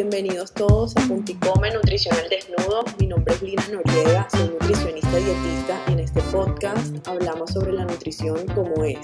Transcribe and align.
bienvenidos 0.00 0.54
todos 0.54 0.96
a 0.96 1.00
Punticome 1.08 1.70
Nutricional 1.74 2.24
Desnudo. 2.30 2.84
Mi 2.98 3.06
nombre 3.06 3.34
es 3.34 3.42
Lina 3.42 3.62
Noriega, 3.70 4.26
soy 4.30 4.48
nutricionista 4.48 5.14
dietista 5.14 5.78
y 5.88 5.92
en 5.92 6.00
este 6.00 6.22
podcast 6.32 7.06
hablamos 7.06 7.50
sobre 7.50 7.74
la 7.74 7.84
nutrición 7.84 8.46
como 8.54 8.82
es 8.82 8.98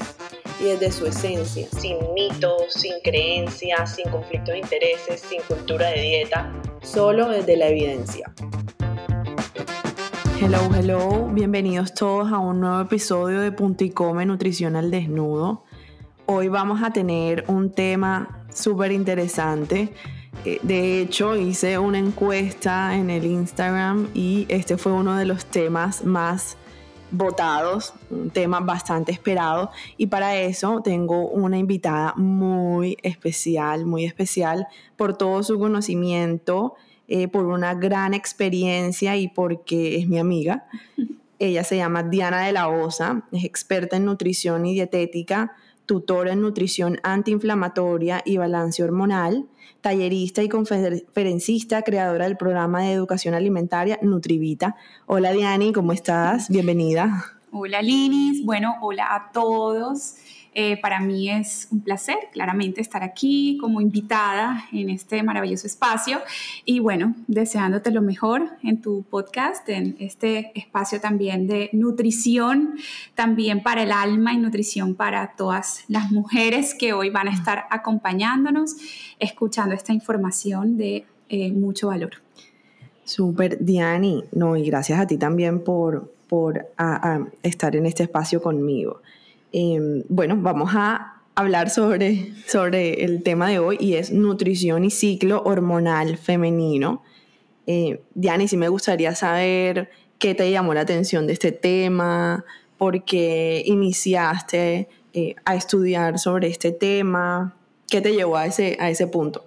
y 0.59 0.65
desde 0.65 0.91
su 0.91 1.05
esencia, 1.05 1.69
sin 1.79 1.99
mitos, 2.15 2.73
sin 2.73 2.95
creencias, 3.05 3.97
sin 3.97 4.09
conflictos 4.09 4.55
de 4.55 4.61
intereses, 4.61 5.21
sin 5.21 5.43
cultura 5.43 5.89
de 5.91 6.01
dieta, 6.01 6.51
solo 6.81 7.29
desde 7.29 7.59
la 7.59 7.69
evidencia. 7.69 8.33
Hello, 10.41 10.61
hello, 10.75 11.29
bienvenidos 11.31 11.93
todos 11.93 12.33
a 12.33 12.39
un 12.39 12.61
nuevo 12.61 12.81
episodio 12.81 13.43
de 13.43 13.53
Punticome 13.53 14.25
Nutricional 14.25 14.91
Desnudo. 14.91 15.63
Hoy 16.25 16.49
vamos 16.49 16.83
a 16.83 16.91
tener 16.95 17.45
un 17.49 17.71
tema 17.71 18.47
súper 18.49 18.93
interesante 18.93 19.93
de 20.45 21.01
hecho, 21.01 21.37
hice 21.37 21.79
una 21.79 21.99
encuesta 21.99 22.95
en 22.95 23.11
el 23.11 23.25
Instagram 23.25 24.09
y 24.15 24.47
este 24.49 24.77
fue 24.77 24.93
uno 24.93 25.17
de 25.17 25.25
los 25.25 25.45
temas 25.47 26.05
más 26.05 26.57
votados, 27.11 27.95
un 28.11 28.31
tema 28.31 28.61
bastante 28.61 29.13
esperado. 29.13 29.71
Y 29.97 30.07
para 30.07 30.37
eso 30.37 30.81
tengo 30.83 31.29
una 31.29 31.59
invitada 31.59 32.15
muy 32.17 32.97
especial, 33.03 33.87
muy 33.87 34.05
especial 34.05 34.67
por 34.97 35.17
todo 35.17 35.43
su 35.43 35.59
conocimiento, 35.59 36.75
eh, 37.09 37.29
por 37.29 37.47
una 37.47 37.75
gran 37.75 38.15
experiencia 38.15 39.17
y 39.17 39.29
porque 39.29 39.97
es 39.97 40.09
mi 40.09 40.19
amiga. 40.19 40.67
Ella 41.39 41.65
se 41.65 41.77
llama 41.77 42.03
Diana 42.03 42.47
de 42.47 42.53
la 42.53 42.69
Osa, 42.69 43.25
es 43.31 43.45
experta 43.45 43.97
en 43.97 44.07
nutrición 44.07 44.65
y 44.65 44.73
dietética, 44.73 45.55
tutora 45.87 46.33
en 46.33 46.43
nutrición 46.43 46.99
antiinflamatoria 47.03 48.23
y 48.25 48.37
balance 48.37 48.83
hormonal 48.83 49.47
tallerista 49.81 50.43
y 50.43 50.49
conferencista, 50.49 51.83
creadora 51.83 52.25
del 52.25 52.37
programa 52.37 52.83
de 52.83 52.93
educación 52.93 53.35
alimentaria 53.35 54.01
Nutrivita. 54.03 54.75
Hola 55.07 55.31
Diani, 55.31 55.73
¿cómo 55.73 55.93
estás? 55.93 56.49
Bienvenida. 56.49 57.37
Hola 57.53 57.81
Linis, 57.83 58.45
bueno, 58.45 58.75
hola 58.81 59.15
a 59.15 59.31
todos. 59.31 60.17
Eh, 60.59 60.79
para 60.81 61.01
mí 61.01 61.29
es 61.29 61.69
un 61.71 61.83
placer, 61.83 62.17
claramente, 62.33 62.81
estar 62.81 63.03
aquí 63.03 63.59
como 63.61 63.83
invitada 63.83 64.65
en 64.73 64.89
este 64.89 65.23
maravilloso 65.23 65.67
espacio 65.67 66.21
y 66.65 66.79
bueno, 66.79 67.15
deseándote 67.27 67.91
lo 67.91 68.01
mejor 68.01 68.49
en 68.63 68.81
tu 68.81 69.03
podcast, 69.03 69.69
en 69.69 69.97
este 69.99 70.59
espacio 70.59 70.99
también 70.99 71.47
de 71.47 71.69
nutrición, 71.75 72.77
también 73.15 73.63
para 73.63 73.83
el 73.83 73.93
alma 73.93 74.33
y 74.33 74.39
nutrición 74.39 74.95
para 74.95 75.37
todas 75.37 75.85
las 75.89 76.11
mujeres 76.11 76.75
que 76.75 76.95
hoy 76.95 77.11
van 77.11 77.29
a 77.29 77.33
estar 77.33 77.65
acompañándonos, 77.69 78.77
escuchando 79.19 79.75
esta 79.75 79.93
información 79.93 80.79
de 80.79 81.05
eh, 81.29 81.53
mucho 81.53 81.89
valor. 81.89 82.13
Súper, 83.05 83.63
Diani, 83.63 84.25
no, 84.33 84.57
y 84.57 84.65
gracias 84.65 85.01
a 85.01 85.07
ti 85.07 85.19
también 85.19 85.63
por, 85.63 86.15
por 86.29 86.67
estar 87.43 87.77
en 87.77 87.85
este 87.85 88.05
espacio 88.05 88.41
conmigo. 88.41 89.03
Em, 89.53 90.03
bueno, 90.09 90.37
vamos 90.39 90.71
a 90.75 91.17
hablar 91.37 91.69
sobre, 91.71 92.33
sobre 92.47 93.05
el 93.05 93.23
tema 93.23 93.49
de 93.51 93.59
hoy 93.59 93.77
y 93.79 93.95
es 93.95 94.11
nutrición 94.11 94.85
y 94.85 94.91
ciclo 94.91 95.43
hormonal 95.45 96.17
femenino. 96.17 97.03
Eh, 97.67 98.01
Diani, 98.15 98.49
sí 98.49 98.57
me 98.57 98.69
gustaría 98.69 99.15
saber 99.15 99.91
qué 100.19 100.35
te 100.35 100.51
llamó 100.51 100.73
la 100.73 100.81
atención 100.81 101.27
de 101.27 101.35
este 101.35 101.53
tema, 101.53 102.45
por 102.79 103.05
qué 103.05 103.63
iniciaste 103.67 104.89
eh, 105.13 105.35
a 105.45 105.55
estudiar 105.55 106.19
sobre 106.19 106.49
este 106.49 106.73
tema, 106.73 107.55
qué 107.89 108.01
te 108.01 108.15
llevó 108.15 108.39
a 108.39 108.47
ese, 108.47 108.79
a 108.81 108.89
ese 108.89 109.07
punto. 109.07 109.45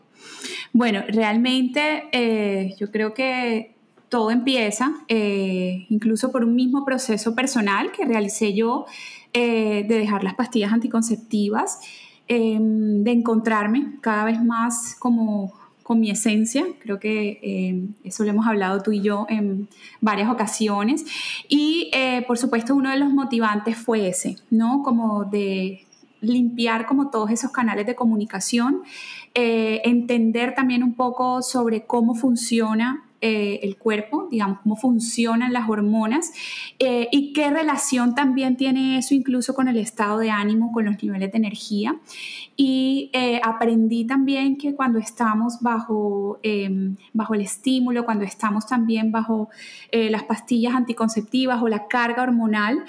Bueno, 0.73 1.03
realmente 1.07 2.03
eh, 2.11 2.75
yo 2.79 2.91
creo 2.91 3.15
que 3.15 3.73
todo 4.09 4.31
empieza 4.31 4.91
incluso 5.07 6.31
por 6.31 6.43
un 6.43 6.55
mismo 6.55 6.83
proceso 6.83 7.35
personal 7.35 7.91
que 7.91 8.05
realicé 8.05 8.55
yo 8.55 8.87
eh, 9.33 9.85
de 9.87 9.97
dejar 9.97 10.23
las 10.23 10.35
pastillas 10.35 10.73
anticonceptivas, 10.73 11.79
em, 12.27 13.03
de 13.03 13.11
encontrarme 13.11 13.97
cada 14.01 14.25
vez 14.25 14.43
más 14.43 14.95
como 14.97 15.53
con 15.83 15.99
mi 15.99 16.11
esencia, 16.11 16.65
creo 16.79 16.99
que 16.99 17.39
em, 17.41 17.93
eso 18.03 18.23
lo 18.23 18.29
hemos 18.29 18.45
hablado 18.45 18.83
tú 18.83 18.91
y 18.91 19.01
yo 19.01 19.25
en 19.27 19.67
varias 20.01 20.29
ocasiones, 20.29 21.03
y 21.47 21.89
eh, 21.93 22.23
por 22.27 22.37
supuesto 22.37 22.75
uno 22.75 22.91
de 22.91 22.97
los 22.97 23.11
motivantes 23.11 23.75
fue 23.75 24.07
ese, 24.07 24.37
¿no? 24.51 24.83
Como 24.83 25.25
de 25.25 25.87
limpiar 26.21 26.85
como 26.85 27.09
todos 27.09 27.31
esos 27.31 27.51
canales 27.51 27.85
de 27.87 27.95
comunicación, 27.95 28.83
eh, 29.33 29.81
entender 29.83 30.53
también 30.53 30.83
un 30.83 30.93
poco 30.93 31.41
sobre 31.41 31.85
cómo 31.85 32.13
funciona 32.13 33.08
eh, 33.21 33.59
el 33.63 33.75
cuerpo, 33.75 34.29
digamos, 34.31 34.59
cómo 34.63 34.77
funcionan 34.77 35.51
las 35.51 35.67
hormonas 35.67 36.31
eh, 36.79 37.09
y 37.11 37.33
qué 37.33 37.49
relación 37.49 38.15
también 38.15 38.55
tiene 38.55 38.97
eso 38.97 39.13
incluso 39.13 39.53
con 39.53 39.67
el 39.67 39.77
estado 39.77 40.19
de 40.19 40.31
ánimo, 40.31 40.71
con 40.71 40.85
los 40.85 41.03
niveles 41.03 41.29
de 41.33 41.37
energía. 41.37 41.97
Y 42.55 43.09
eh, 43.11 43.41
aprendí 43.43 44.05
también 44.05 44.57
que 44.57 44.73
cuando 44.73 44.99
estamos 44.99 45.59
bajo, 45.59 46.39
em, 46.43 46.95
bajo 47.11 47.33
el 47.33 47.41
estímulo, 47.41 48.05
cuando 48.05 48.23
estamos 48.23 48.65
también 48.65 49.11
bajo 49.11 49.49
las 49.91 50.23
pastillas 50.23 50.75
anticonceptivas 50.75 51.61
o 51.61 51.67
la 51.67 51.87
carga 51.87 52.23
hormonal, 52.23 52.83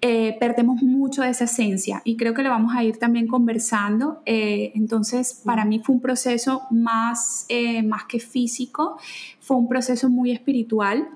perdemos 0.00 0.82
mucho 0.82 1.22
de 1.22 1.30
esa 1.30 1.44
esencia 1.44 2.02
y 2.04 2.16
creo 2.16 2.34
que 2.34 2.42
lo 2.42 2.50
vamos 2.50 2.74
a 2.76 2.84
ir 2.84 2.98
también 2.98 3.26
conversando. 3.26 4.22
entonces, 4.26 5.42
para 5.44 5.64
mí 5.64 5.80
fue 5.80 5.94
un 5.96 6.00
proceso 6.00 6.62
más, 6.70 7.46
más 7.84 8.04
que 8.04 8.20
físico, 8.20 8.98
fue 9.44 9.56
un 9.56 9.68
proceso 9.68 10.08
muy 10.08 10.32
espiritual 10.32 11.08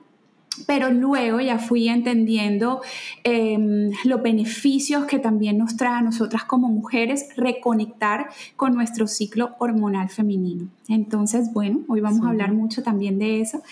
pero 0.66 0.90
luego 0.90 1.40
ya 1.40 1.58
fui 1.58 1.88
entendiendo 1.88 2.80
em, 3.24 3.90
los 4.04 4.22
beneficios 4.22 5.04
que 5.04 5.18
también 5.18 5.58
nos 5.58 5.76
trae 5.76 5.94
a 5.94 6.02
nosotras 6.02 6.44
como 6.44 6.68
mujeres 6.68 7.28
reconectar 7.36 8.28
con 8.56 8.74
nuestro 8.74 9.06
ciclo 9.06 9.54
hormonal 9.58 10.08
femenino. 10.08 10.68
Entonces, 10.88 11.52
bueno, 11.52 11.80
hoy 11.88 12.00
vamos 12.00 12.24
a 12.24 12.30
hablar 12.30 12.52
mucho 12.52 12.82
también 12.82 13.18
de 13.18 13.40
eso. 13.40 13.62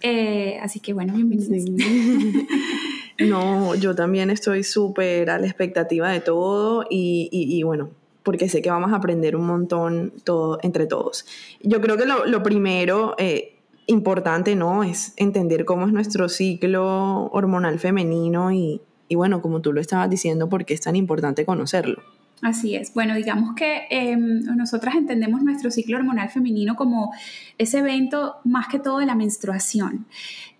Eh, 0.00 0.58
así 0.62 0.80
que 0.80 0.92
bueno, 0.92 1.14
bienvenidos. 1.14 1.70
no, 3.18 3.74
yo 3.74 3.94
también 3.94 4.30
estoy 4.30 4.62
súper 4.64 5.30
a 5.30 5.38
la 5.38 5.46
expectativa 5.46 6.10
de 6.10 6.20
todo 6.20 6.84
y, 6.90 7.62
bueno, 7.64 7.90
porque 8.22 8.48
sé 8.48 8.62
que 8.62 8.70
vamos 8.70 8.92
a 8.92 8.96
aprender 8.96 9.36
un 9.36 9.46
montón 9.46 10.12
todo, 10.24 10.58
entre 10.62 10.86
todos. 10.86 11.26
Yo 11.62 11.80
creo 11.80 11.96
que 11.96 12.06
lo, 12.06 12.42
primero... 12.42 13.14
Eh, 13.18 13.53
importante, 13.86 14.56
¿no? 14.56 14.84
Es 14.84 15.12
entender 15.16 15.64
cómo 15.64 15.86
es 15.86 15.92
nuestro 15.92 16.28
ciclo 16.28 17.26
hormonal 17.32 17.78
femenino 17.78 18.52
y, 18.52 18.80
bueno, 19.14 19.42
como 19.42 19.60
tú 19.60 19.72
lo 19.72 19.80
estabas 19.80 20.10
diciendo, 20.10 20.48
por 20.48 20.64
qué 20.64 20.74
es 20.74 20.80
tan 20.80 20.96
importante 20.96 21.44
conocerlo. 21.44 22.02
Así 22.42 22.74
es. 22.74 22.92
Bueno, 22.92 23.14
digamos 23.14 23.54
que 23.54 23.86
em, 23.88 24.40
nosotras 24.56 24.96
entendemos 24.96 25.42
nuestro 25.42 25.70
ciclo 25.70 25.96
hormonal 25.96 26.28
femenino 26.28 26.76
como 26.76 27.12
ese 27.56 27.78
evento 27.78 28.36
más 28.44 28.68
que 28.68 28.78
todo 28.78 28.98
de 28.98 29.06
la 29.06 29.14
menstruación. 29.14 30.06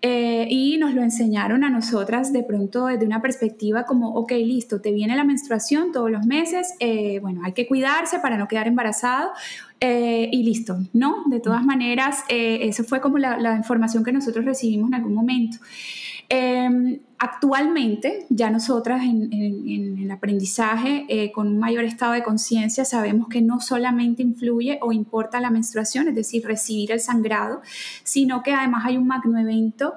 Eh, 0.01 0.47
y 0.49 0.77
nos 0.77 0.93
lo 0.93 1.03
enseñaron 1.03 1.63
a 1.63 1.69
nosotras 1.69 2.31
de 2.33 2.43
pronto 2.43 2.87
desde 2.87 3.05
una 3.05 3.21
perspectiva 3.21 3.85
como, 3.85 4.13
ok, 4.15 4.31
listo, 4.31 4.81
te 4.81 4.91
viene 4.91 5.15
la 5.15 5.23
menstruación 5.23 5.91
todos 5.91 6.09
los 6.09 6.25
meses, 6.25 6.73
eh, 6.79 7.19
bueno, 7.21 7.41
hay 7.43 7.53
que 7.53 7.67
cuidarse 7.67 8.19
para 8.19 8.37
no 8.37 8.47
quedar 8.47 8.67
embarazado 8.67 9.31
eh, 9.79 10.29
y 10.31 10.43
listo, 10.43 10.77
¿no? 10.93 11.23
De 11.27 11.39
todas 11.39 11.63
maneras, 11.63 12.23
eso 12.29 12.83
fue 12.83 13.01
como 13.01 13.17
la, 13.17 13.37
la 13.37 13.55
información 13.55 14.03
que 14.03 14.11
nosotros 14.11 14.45
recibimos 14.45 14.89
en 14.89 14.95
algún 14.95 15.13
momento. 15.13 15.57
Em, 16.27 16.99
actualmente, 17.19 18.25
ya 18.29 18.49
nosotras 18.49 19.03
en, 19.03 19.31
el 19.31 20.09
aprendizaje, 20.09 21.05
eh, 21.07 21.31
con 21.31 21.47
un 21.47 21.59
mayor 21.59 21.83
estado 21.83 22.13
de 22.13 22.23
conciencia, 22.23 22.83
sabemos 22.83 23.27
que 23.29 23.41
no 23.41 23.59
solamente 23.59 24.23
influye 24.23 24.79
o 24.81 24.91
importa 24.91 25.39
la 25.39 25.51
menstruación, 25.51 26.07
es 26.07 26.15
decir, 26.15 26.45
recibir 26.45 26.91
el 26.91 26.99
sangrado, 26.99 27.61
sino 28.03 28.41
que 28.41 28.53
además 28.53 28.85
hay 28.85 28.97
un 28.97 29.07
magno 29.07 29.37
evento 29.37 29.93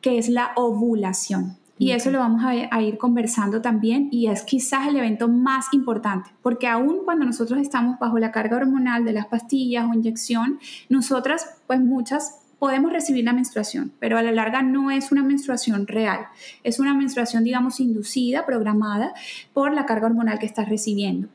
que 0.00 0.18
es 0.18 0.28
la 0.28 0.52
ovulación. 0.54 1.56
Y 1.76 1.90
eso 1.90 2.10
lo 2.10 2.20
vamos 2.20 2.44
a, 2.44 2.50
a, 2.70 2.82
ir 2.82 2.98
conversando 2.98 3.60
también 3.60 4.08
y 4.12 4.28
es 4.28 4.42
quizás 4.42 4.86
el 4.86 4.96
evento 4.96 5.28
más 5.28 5.66
importante, 5.72 6.30
porque 6.40 6.68
aún 6.68 7.00
cuando 7.04 7.24
nosotros 7.24 7.58
estamos 7.58 7.98
bajo 7.98 8.18
la 8.18 8.30
carga 8.30 8.56
hormonal 8.56 9.04
de 9.04 9.12
las 9.12 9.26
pastillas 9.26 9.84
o 9.90 9.92
inyección, 9.92 10.60
nosotras, 10.88 11.62
pues 11.66 11.80
muchas 11.80 12.43
podemos 12.64 12.94
recibir 12.94 13.26
la 13.26 13.34
menstruación, 13.34 13.92
pero 13.98 14.16
a 14.16 14.22
la 14.22 14.32
larga 14.32 14.62
no 14.62 14.90
es 14.90 15.12
una 15.12 15.22
menstruación 15.22 15.86
real, 15.86 16.28
es 16.62 16.80
una 16.80 16.94
menstruación, 16.94 17.44
digamos, 17.44 17.78
inducida, 17.78 18.46
programada 18.46 19.12
por 19.52 19.74
la 19.74 19.84
carga 19.84 20.06
hormonal 20.06 20.38
que 20.38 20.46
estás 20.46 20.70
recibiendo. 20.70 21.28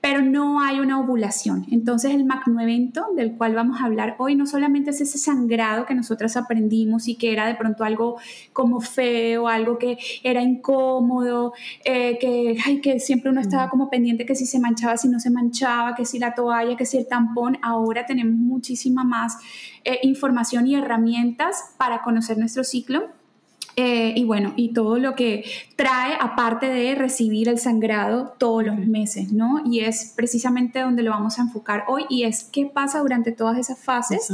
pero 0.00 0.22
no 0.22 0.60
hay 0.60 0.78
una 0.78 1.00
ovulación. 1.00 1.66
Entonces 1.72 2.14
el 2.14 2.24
magnoevento 2.24 3.06
del 3.16 3.32
cual 3.32 3.56
vamos 3.56 3.80
a 3.80 3.86
hablar 3.86 4.14
hoy 4.18 4.36
no 4.36 4.46
solamente 4.46 4.90
es 4.90 5.00
ese 5.00 5.18
sangrado 5.18 5.84
que 5.84 5.96
nosotras 5.96 6.36
aprendimos 6.36 7.08
y 7.08 7.16
que 7.16 7.32
era 7.32 7.48
de 7.48 7.56
pronto 7.56 7.82
algo 7.82 8.16
como 8.52 8.80
feo, 8.80 9.48
algo 9.48 9.78
que 9.78 9.98
era 10.22 10.40
incómodo, 10.40 11.54
eh, 11.84 12.18
que, 12.20 12.56
que 12.80 13.00
siempre 13.00 13.32
uno 13.32 13.40
estaba 13.40 13.68
como 13.68 13.90
pendiente 13.90 14.24
que 14.24 14.36
si 14.36 14.46
se 14.46 14.60
manchaba, 14.60 14.96
si 14.96 15.08
no 15.08 15.18
se 15.18 15.30
manchaba, 15.30 15.96
que 15.96 16.04
si 16.04 16.20
la 16.20 16.32
toalla, 16.32 16.76
que 16.76 16.86
si 16.86 16.98
el 16.98 17.08
tampón. 17.08 17.58
Ahora 17.60 18.06
tenemos 18.06 18.36
muchísima 18.36 19.02
más 19.02 19.38
eh, 19.86 20.00
información 20.02 20.66
y 20.66 20.74
herramientas 20.74 21.74
para 21.78 22.02
conocer 22.02 22.36
nuestro 22.36 22.64
ciclo 22.64 23.08
eh, 23.78 24.14
y 24.16 24.24
bueno, 24.24 24.54
y 24.56 24.72
todo 24.72 24.98
lo 24.98 25.14
que 25.14 25.44
trae 25.76 26.14
aparte 26.18 26.66
de 26.66 26.94
recibir 26.94 27.50
el 27.50 27.58
sangrado 27.58 28.34
todos 28.38 28.64
los 28.64 28.78
meses, 28.78 29.32
¿no? 29.32 29.60
Y 29.66 29.80
es 29.80 30.14
precisamente 30.16 30.80
donde 30.80 31.02
lo 31.02 31.10
vamos 31.10 31.38
a 31.38 31.42
enfocar 31.42 31.84
hoy 31.86 32.06
y 32.08 32.22
es 32.22 32.44
qué 32.44 32.64
pasa 32.64 33.00
durante 33.00 33.32
todas 33.32 33.58
esas 33.58 33.78
fases 33.78 34.32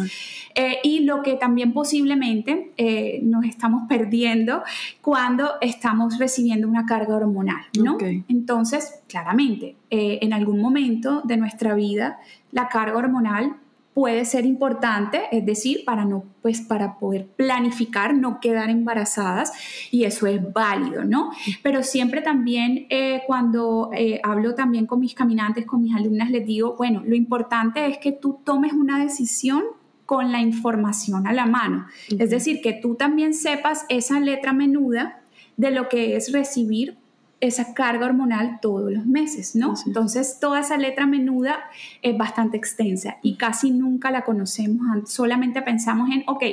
eh, 0.55 0.77
y 0.85 1.01
lo 1.01 1.25
que 1.25 1.35
también 1.35 1.73
posiblemente 1.73 2.71
eh, 2.77 3.19
nos 3.25 3.45
estamos 3.45 3.89
perdiendo 3.89 4.63
cuando 5.01 5.51
estamos 5.61 6.19
recibiendo 6.19 6.69
una 6.69 6.87
carga 6.87 7.17
hormonal, 7.17 7.65
¿no? 7.83 7.99
Entonces, 8.29 9.01
claramente, 9.09 9.75
en 9.91 10.33
algún 10.33 10.61
momento 10.61 11.21
de 11.25 11.37
nuestra 11.37 11.75
vida, 11.75 12.21
la 12.53 12.69
carga 12.69 12.97
hormonal 12.97 13.57
puede 13.95 14.25
ser 14.25 14.47
importante, 14.47 15.23
es 15.33 15.45
decir, 15.45 15.85
para 15.85 16.05
no 16.05 16.25
pues 16.41 16.61
para 16.61 16.99
poder 16.99 17.27
planificar, 17.27 18.15
no 18.15 18.41
quedar 18.41 18.69
embarazadas 18.71 19.53
y 19.91 20.05
eso 20.05 20.27
es 20.27 20.41
válido, 20.53 21.05
¿no? 21.05 21.31
Pero 21.63 21.83
siempre 21.83 22.21
también 22.21 22.87
eh, 22.91 23.23
cuando 23.27 23.91
eh, 23.95 24.21
hablo 24.25 24.55
también 24.55 24.87
con 24.87 25.01
mis 25.01 25.15
caminantes, 25.15 25.67
con 25.67 25.83
mis 25.83 25.95
alumnas, 25.95 26.31
les 26.31 26.45
digo, 26.45 26.75
bueno, 26.77 27.03
lo 27.07 27.15
importante 27.15 27.87
es 27.87 27.99
que 27.99 28.13
tú 28.13 28.41
tomes 28.45 28.73
una 28.73 28.99
decisión 28.99 29.63
con 30.07 30.33
la 30.33 30.41
información 30.41 31.27
a 31.27 31.33
la 31.33 31.47
mano, 31.47 31.87
es 32.19 32.31
decir, 32.31 32.61
que 32.61 32.73
tú 32.73 32.97
también 32.97 33.35
sepas 33.35 33.87
esa 33.89 34.21
letra 34.21 34.53
menuda 34.53 35.23
de 35.57 35.71
lo 35.71 35.89
que 35.89 36.17
es 36.17 36.33
recibir 36.33 36.99
esa 37.43 37.75
carga 37.75 38.07
hormonal 38.07 38.61
todos 38.63 38.91
los 38.91 39.05
meses, 39.05 39.57
¿no? 39.57 39.75
Entonces, 39.85 40.39
toda 40.41 40.61
esa 40.61 40.79
letra 40.79 41.07
menuda 41.07 41.59
es 42.01 42.17
bastante 42.17 42.57
extensa 42.57 43.17
y 43.21 43.37
casi 43.37 43.73
nunca 43.73 44.13
la 44.13 44.23
conocemos, 44.23 45.11
solamente 45.11 45.61
pensamos 45.61 46.09
en, 46.11 46.23
ok, 46.29 46.45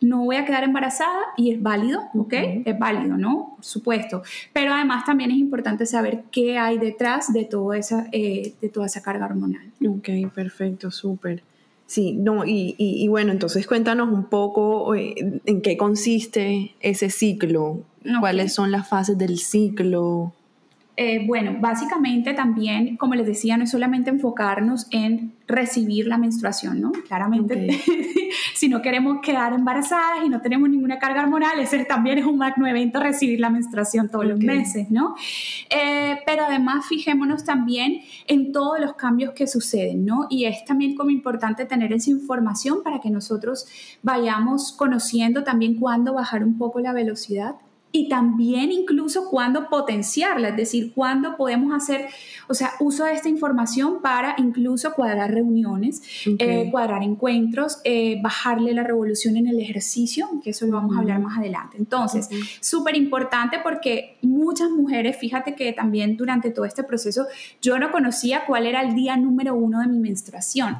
no 0.00 0.24
voy 0.24 0.36
a 0.36 0.44
quedar 0.44 0.62
embarazada 0.62 1.18
y 1.36 1.50
es 1.50 1.60
válido, 1.60 2.04
¿ok? 2.14 2.32
Es 2.64 2.78
válido, 2.78 3.16
¿no? 3.16 3.54
Por 3.56 3.64
supuesto. 3.64 4.22
Pero 4.52 4.72
además 4.72 5.04
también 5.04 5.32
es 5.32 5.38
importante 5.38 5.86
saber 5.86 6.22
qué 6.30 6.56
hay 6.56 6.78
detrás 6.78 7.32
de, 7.32 7.44
toda 7.44 7.76
esa, 7.76 8.06
eh, 8.12 8.54
de 8.60 8.68
toda 8.68 8.86
esa 8.86 9.02
carga 9.02 9.26
hormonal. 9.26 9.72
Ok, 9.84 10.08
perfecto, 10.32 10.92
súper. 10.92 11.42
Sí, 11.88 12.12
no, 12.12 12.44
y, 12.44 12.74
y, 12.76 13.08
bueno, 13.08 13.32
entonces 13.32 13.66
cuéntanos 13.66 14.12
un 14.12 14.24
poco 14.24 14.94
eh, 14.94 15.14
en 15.46 15.62
qué 15.62 15.78
consiste 15.78 16.74
ese 16.80 17.08
ciclo, 17.08 17.80
cuáles 18.20 18.52
son 18.52 18.70
las 18.70 18.86
fases 18.86 19.16
del 19.16 19.38
ciclo. 19.38 20.34
Eh, 21.00 21.24
bueno, 21.24 21.54
básicamente 21.60 22.34
también, 22.34 22.96
como 22.96 23.14
les 23.14 23.24
decía, 23.24 23.56
no 23.56 23.62
es 23.62 23.70
solamente 23.70 24.10
enfocarnos 24.10 24.88
en 24.90 25.32
recibir 25.46 26.08
la 26.08 26.18
menstruación, 26.18 26.80
¿no? 26.80 26.90
Claramente, 26.90 27.68
si 28.56 28.68
no 28.68 28.82
queremos 28.82 29.20
quedar 29.22 29.52
embarazadas 29.52 30.24
y 30.26 30.28
no 30.28 30.40
tenemos 30.40 30.68
ninguna 30.68 30.98
carga 30.98 31.22
hormonal, 31.22 31.60
ese 31.60 31.84
también 31.84 32.18
es 32.18 32.26
un 32.26 32.36
magno 32.36 32.66
evento 32.66 32.98
recibir 32.98 33.38
la 33.38 33.48
menstruación 33.48 34.08
todos 34.08 34.26
los 34.26 34.40
meses, 34.40 34.90
¿no? 34.90 35.14
Eh, 35.70 36.18
pero 36.26 36.46
además 36.46 36.86
fijémonos 36.88 37.44
también 37.44 38.00
en 38.26 38.50
todos 38.50 38.80
los 38.80 38.94
cambios 38.94 39.34
que 39.34 39.46
suceden, 39.46 40.04
¿no? 40.04 40.26
Y 40.28 40.46
es 40.46 40.64
también 40.64 40.96
como 40.96 41.10
importante 41.10 41.64
tener 41.64 41.92
esa 41.92 42.10
información 42.10 42.82
para 42.82 43.00
que 43.00 43.10
nosotros 43.10 43.68
vayamos 44.02 44.72
conociendo 44.72 45.44
también 45.44 45.76
cuándo 45.76 46.12
bajar 46.12 46.42
un 46.42 46.58
poco 46.58 46.80
la 46.80 46.92
velocidad 46.92 47.54
y 47.90 48.08
también 48.08 48.70
incluso 48.70 49.30
cuándo 49.30 49.68
potenciarla, 49.68 50.48
es 50.48 50.56
decir, 50.56 50.92
cuándo 50.94 51.36
podemos 51.36 51.74
hacer, 51.74 52.06
o 52.46 52.54
sea, 52.54 52.72
uso 52.80 53.04
de 53.04 53.14
esta 53.14 53.28
información 53.28 54.02
para 54.02 54.34
incluso 54.36 54.92
cuadrar 54.92 55.32
reuniones, 55.32 56.02
eh, 56.38 56.68
cuadrar 56.70 57.02
encuentros, 57.02 57.80
eh, 57.84 58.20
bajarle 58.22 58.74
la 58.74 58.82
revolución 58.82 59.36
en 59.36 59.46
el 59.46 59.58
ejercicio, 59.58 60.28
que 60.42 60.50
eso 60.50 60.66
lo 60.66 60.72
vamos 60.72 60.96
a 60.96 61.00
hablar 61.00 61.20
más 61.20 61.38
adelante. 61.38 61.78
Entonces, 61.78 62.28
súper 62.60 62.94
importante 62.94 63.58
porque 63.62 64.18
muchas 64.22 64.70
mujeres, 64.70 65.16
fíjate 65.16 65.54
que 65.54 65.72
también 65.72 66.16
durante 66.16 66.50
todo 66.50 66.66
este 66.66 66.84
proceso 66.84 67.26
yo 67.62 67.78
no 67.78 67.90
conocía 67.90 68.44
cuál 68.46 68.66
era 68.66 68.82
el 68.82 68.94
día 68.94 69.16
número 69.16 69.54
uno 69.54 69.80
de 69.80 69.86
mi 69.86 69.98
menstruación. 69.98 70.76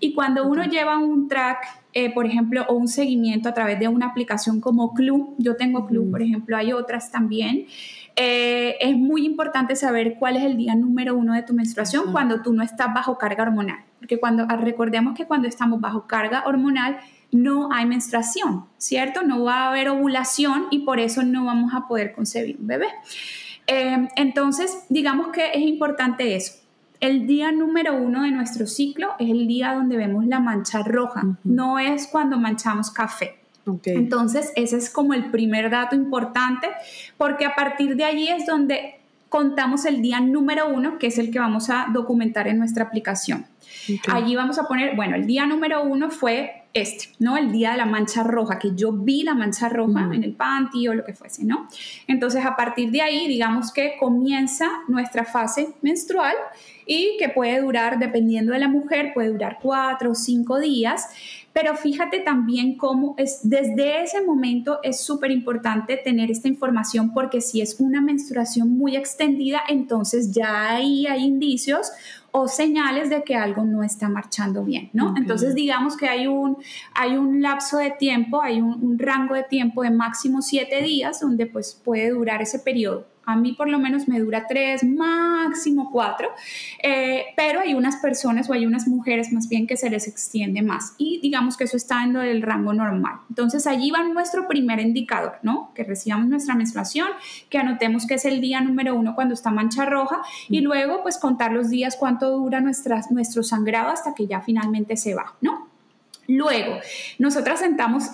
Y 0.00 0.12
cuando 0.12 0.46
uno 0.46 0.64
lleva 0.64 0.98
un 0.98 1.26
track 1.26 1.79
eh, 1.92 2.12
por 2.14 2.26
ejemplo, 2.26 2.64
o 2.68 2.74
un 2.74 2.88
seguimiento 2.88 3.48
a 3.48 3.54
través 3.54 3.78
de 3.80 3.88
una 3.88 4.06
aplicación 4.06 4.60
como 4.60 4.94
Club. 4.94 5.34
Yo 5.38 5.56
tengo 5.56 5.86
Club, 5.86 6.10
por 6.10 6.22
ejemplo, 6.22 6.56
hay 6.56 6.72
otras 6.72 7.10
también. 7.10 7.66
Eh, 8.16 8.76
es 8.80 8.96
muy 8.96 9.24
importante 9.24 9.74
saber 9.76 10.16
cuál 10.18 10.36
es 10.36 10.44
el 10.44 10.56
día 10.56 10.74
número 10.74 11.16
uno 11.16 11.34
de 11.34 11.42
tu 11.42 11.54
menstruación 11.54 12.12
cuando 12.12 12.42
tú 12.42 12.52
no 12.52 12.62
estás 12.62 12.92
bajo 12.94 13.18
carga 13.18 13.42
hormonal. 13.42 13.84
Porque 13.98 14.20
cuando, 14.20 14.46
ah, 14.48 14.56
recordemos 14.56 15.14
que 15.14 15.26
cuando 15.26 15.48
estamos 15.48 15.80
bajo 15.80 16.06
carga 16.06 16.44
hormonal, 16.46 16.98
no 17.32 17.72
hay 17.72 17.86
menstruación, 17.86 18.66
¿cierto? 18.76 19.22
No 19.22 19.44
va 19.44 19.64
a 19.64 19.68
haber 19.68 19.88
ovulación 19.88 20.66
y 20.70 20.80
por 20.80 21.00
eso 21.00 21.22
no 21.22 21.44
vamos 21.44 21.72
a 21.74 21.86
poder 21.86 22.12
concebir 22.12 22.56
un 22.58 22.66
bebé. 22.66 22.88
Eh, 23.66 24.08
entonces, 24.16 24.84
digamos 24.88 25.28
que 25.28 25.50
es 25.52 25.60
importante 25.60 26.34
eso 26.34 26.59
el 27.00 27.26
día 27.26 27.50
número 27.50 27.96
uno 27.96 28.22
de 28.22 28.30
nuestro 28.30 28.66
ciclo 28.66 29.14
es 29.18 29.30
el 29.30 29.46
día 29.46 29.74
donde 29.74 29.96
vemos 29.96 30.26
la 30.26 30.38
mancha 30.38 30.82
roja, 30.82 31.22
no 31.44 31.78
es 31.78 32.06
cuando 32.06 32.38
manchamos 32.38 32.90
café. 32.90 33.36
Entonces, 33.84 34.52
ese 34.56 34.76
es 34.76 34.90
como 34.90 35.14
el 35.14 35.30
primer 35.30 35.70
dato 35.70 35.94
importante, 35.94 36.68
porque 37.16 37.44
a 37.44 37.54
partir 37.54 37.96
de 37.96 38.04
allí 38.04 38.28
es 38.28 38.46
donde 38.46 38.96
contamos 39.28 39.84
el 39.84 40.02
día 40.02 40.20
número 40.20 40.68
uno, 40.68 40.98
que 40.98 41.06
es 41.06 41.18
el 41.18 41.30
que 41.30 41.38
vamos 41.38 41.70
a 41.70 41.86
documentar 41.92 42.48
en 42.48 42.58
nuestra 42.58 42.84
aplicación. 42.84 43.46
Allí 44.08 44.34
vamos 44.34 44.58
a 44.58 44.64
poner, 44.64 44.96
bueno, 44.96 45.14
el 45.14 45.26
día 45.26 45.46
número 45.46 45.82
uno 45.84 46.10
fue 46.10 46.59
este, 46.72 47.06
¿no? 47.18 47.36
El 47.36 47.50
día 47.50 47.72
de 47.72 47.78
la 47.78 47.86
mancha 47.86 48.22
roja, 48.22 48.58
que 48.58 48.74
yo 48.76 48.92
vi 48.92 49.22
la 49.24 49.34
mancha 49.34 49.68
roja 49.68 50.08
en 50.12 50.22
el 50.22 50.34
panty 50.34 50.86
o 50.86 50.94
lo 50.94 51.04
que 51.04 51.14
fuese, 51.14 51.44
¿no? 51.44 51.68
Entonces, 52.06 52.44
a 52.44 52.54
partir 52.54 52.90
de 52.90 53.02
ahí, 53.02 53.26
digamos 53.26 53.72
que 53.72 53.96
comienza 53.98 54.68
nuestra 54.86 55.24
fase 55.24 55.74
menstrual 55.82 56.34
y 56.86 57.16
que 57.18 57.28
puede 57.28 57.60
durar, 57.60 57.98
dependiendo 57.98 58.52
de 58.52 58.60
la 58.60 58.68
mujer, 58.68 59.12
puede 59.14 59.30
durar 59.30 59.58
cuatro 59.60 60.12
o 60.12 60.14
cinco 60.14 60.60
días. 60.60 61.08
Pero 61.52 61.74
fíjate 61.74 62.20
también 62.20 62.76
cómo 62.76 63.16
es, 63.18 63.40
desde 63.42 64.02
ese 64.02 64.22
momento 64.24 64.78
es 64.84 65.00
súper 65.00 65.32
importante 65.32 65.96
tener 65.96 66.30
esta 66.30 66.46
información 66.46 67.12
porque 67.12 67.40
si 67.40 67.60
es 67.60 67.80
una 67.80 68.00
menstruación 68.00 68.70
muy 68.70 68.94
extendida, 68.94 69.60
entonces 69.68 70.30
ya 70.30 70.70
ahí 70.70 71.06
hay 71.08 71.24
indicios 71.24 71.90
o 72.32 72.48
señales 72.48 73.10
de 73.10 73.24
que 73.24 73.34
algo 73.36 73.64
no 73.64 73.82
está 73.82 74.08
marchando 74.08 74.64
bien, 74.64 74.90
¿no? 74.92 75.14
Entonces 75.16 75.54
digamos 75.54 75.96
que 75.96 76.08
hay 76.08 76.26
un, 76.26 76.58
hay 76.94 77.16
un 77.16 77.42
lapso 77.42 77.78
de 77.78 77.90
tiempo, 77.90 78.40
hay 78.40 78.60
un, 78.60 78.82
un 78.82 78.98
rango 78.98 79.34
de 79.34 79.42
tiempo 79.42 79.82
de 79.82 79.90
máximo 79.90 80.42
siete 80.42 80.82
días 80.82 81.20
donde 81.20 81.46
pues 81.46 81.80
puede 81.84 82.10
durar 82.10 82.42
ese 82.42 82.58
periodo. 82.58 83.06
A 83.24 83.36
mí 83.36 83.52
por 83.52 83.68
lo 83.68 83.78
menos 83.78 84.08
me 84.08 84.18
dura 84.18 84.46
tres, 84.48 84.82
máximo 84.82 85.90
cuatro, 85.90 86.28
eh, 86.82 87.26
pero 87.36 87.60
hay 87.60 87.74
unas 87.74 87.96
personas 87.96 88.48
o 88.50 88.52
hay 88.52 88.66
unas 88.66 88.88
mujeres 88.88 89.32
más 89.32 89.48
bien 89.48 89.66
que 89.66 89.76
se 89.76 89.90
les 89.90 90.08
extiende 90.08 90.62
más 90.62 90.94
y 90.98 91.20
digamos 91.20 91.56
que 91.56 91.64
eso 91.64 91.76
está 91.76 92.02
en 92.02 92.16
el 92.16 92.42
rango 92.42 92.72
normal. 92.72 93.20
Entonces 93.28 93.66
allí 93.66 93.90
va 93.90 94.02
nuestro 94.02 94.48
primer 94.48 94.80
indicador, 94.80 95.38
¿no? 95.42 95.72
Que 95.74 95.84
recibamos 95.84 96.26
nuestra 96.26 96.54
menstruación, 96.54 97.08
que 97.48 97.58
anotemos 97.58 98.06
que 98.06 98.14
es 98.14 98.24
el 98.24 98.40
día 98.40 98.60
número 98.60 98.94
uno 98.94 99.14
cuando 99.14 99.34
está 99.34 99.50
mancha 99.50 99.84
roja 99.84 100.22
y 100.48 100.60
luego 100.60 101.02
pues 101.02 101.18
contar 101.18 101.52
los 101.52 101.70
días 101.70 101.96
cuánto 101.98 102.30
dura 102.30 102.60
nuestro 102.60 103.42
sangrado 103.42 103.90
hasta 103.90 104.14
que 104.14 104.26
ya 104.26 104.40
finalmente 104.40 104.96
se 104.96 105.14
va, 105.14 105.34
¿no? 105.40 105.69
Luego, 106.30 106.78
nosotras 107.18 107.60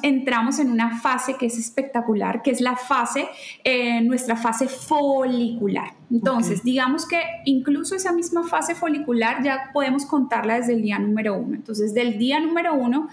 entramos 0.02 0.58
en 0.58 0.70
una 0.70 1.00
fase 1.00 1.34
que 1.34 1.46
es 1.46 1.58
espectacular, 1.58 2.40
que 2.40 2.50
es 2.50 2.62
la 2.62 2.74
fase, 2.74 3.28
eh, 3.62 4.00
nuestra 4.00 4.36
fase 4.36 4.68
folicular. 4.68 5.90
Entonces, 6.10 6.62
digamos 6.64 7.06
que 7.06 7.20
incluso 7.44 7.94
esa 7.94 8.12
misma 8.12 8.44
fase 8.44 8.74
folicular 8.74 9.42
ya 9.42 9.70
podemos 9.74 10.06
contarla 10.06 10.56
desde 10.56 10.72
el 10.72 10.82
día 10.82 10.98
número 10.98 11.34
uno. 11.34 11.56
Entonces, 11.56 11.92
del 11.92 12.16
día 12.16 12.40
número 12.40 12.72
uno 12.74 13.08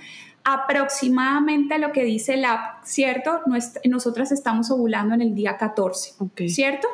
aproximadamente 0.45 1.79
lo 1.79 1.93
que 1.93 2.03
dice 2.03 2.35
la 2.35 2.79
¿cierto? 2.83 3.41
nosotras 3.85 4.31
estamos 4.31 4.69
ovulando 4.71 5.15
en 5.15 5.21
el 5.21 5.35
día 5.35 5.55
14, 5.55 6.15
¿cierto? 6.49 6.87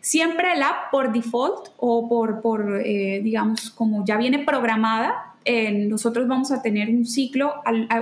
Siempre 0.00 0.54
el 0.54 0.62
app 0.62 0.90
por 0.90 1.12
default 1.12 1.68
o 1.76 2.08
por, 2.08 2.40
por 2.40 2.80
eh, 2.82 3.20
digamos, 3.22 3.70
como 3.70 4.04
ya 4.06 4.16
viene 4.16 4.38
programada, 4.38 5.33
nosotros 5.88 6.26
vamos 6.26 6.52
a 6.52 6.62
tener 6.62 6.88
un 6.88 7.04
ciclo, 7.04 7.54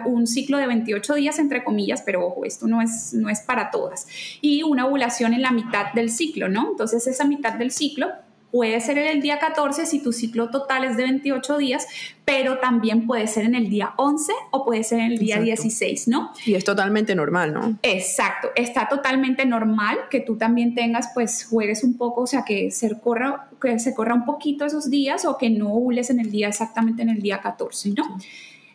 un 0.06 0.26
ciclo 0.26 0.58
de 0.58 0.66
28 0.66 1.14
días, 1.14 1.38
entre 1.38 1.64
comillas, 1.64 2.02
pero 2.02 2.26
ojo, 2.26 2.44
esto 2.44 2.66
no 2.66 2.80
es, 2.80 3.12
no 3.14 3.28
es 3.28 3.40
para 3.40 3.70
todas. 3.70 4.06
Y 4.40 4.62
una 4.62 4.86
ovulación 4.86 5.34
en 5.34 5.42
la 5.42 5.50
mitad 5.50 5.92
del 5.92 6.10
ciclo, 6.10 6.48
¿no? 6.48 6.70
Entonces 6.70 7.06
esa 7.06 7.24
mitad 7.24 7.54
del 7.54 7.70
ciclo 7.70 8.08
Puede 8.52 8.78
ser 8.82 8.98
en 8.98 9.06
el 9.06 9.22
día 9.22 9.38
14 9.38 9.86
si 9.86 10.02
tu 10.02 10.12
ciclo 10.12 10.50
total 10.50 10.84
es 10.84 10.98
de 10.98 11.04
28 11.04 11.56
días, 11.56 11.86
pero 12.26 12.58
también 12.58 13.06
puede 13.06 13.26
ser 13.26 13.46
en 13.46 13.54
el 13.54 13.70
día 13.70 13.94
11 13.96 14.30
o 14.50 14.66
puede 14.66 14.84
ser 14.84 15.00
en 15.00 15.12
el 15.12 15.18
día 15.18 15.40
16, 15.40 16.08
¿no? 16.08 16.32
Y 16.44 16.54
es 16.54 16.62
totalmente 16.62 17.14
normal, 17.14 17.54
¿no? 17.54 17.78
Exacto, 17.82 18.50
está 18.54 18.90
totalmente 18.90 19.46
normal 19.46 19.96
que 20.10 20.20
tú 20.20 20.36
también 20.36 20.74
tengas, 20.74 21.08
pues 21.14 21.46
juegues 21.48 21.82
un 21.82 21.96
poco, 21.96 22.20
o 22.20 22.26
sea, 22.26 22.44
que 22.44 22.70
se 22.70 23.00
corra, 23.00 23.48
que 23.58 23.78
se 23.78 23.94
corra 23.94 24.12
un 24.12 24.26
poquito 24.26 24.66
esos 24.66 24.90
días 24.90 25.24
o 25.24 25.38
que 25.38 25.48
no 25.48 25.72
hules 25.72 26.10
en 26.10 26.20
el 26.20 26.30
día 26.30 26.48
exactamente 26.48 27.00
en 27.00 27.08
el 27.08 27.22
día 27.22 27.40
14, 27.40 27.94
¿no? 27.96 28.18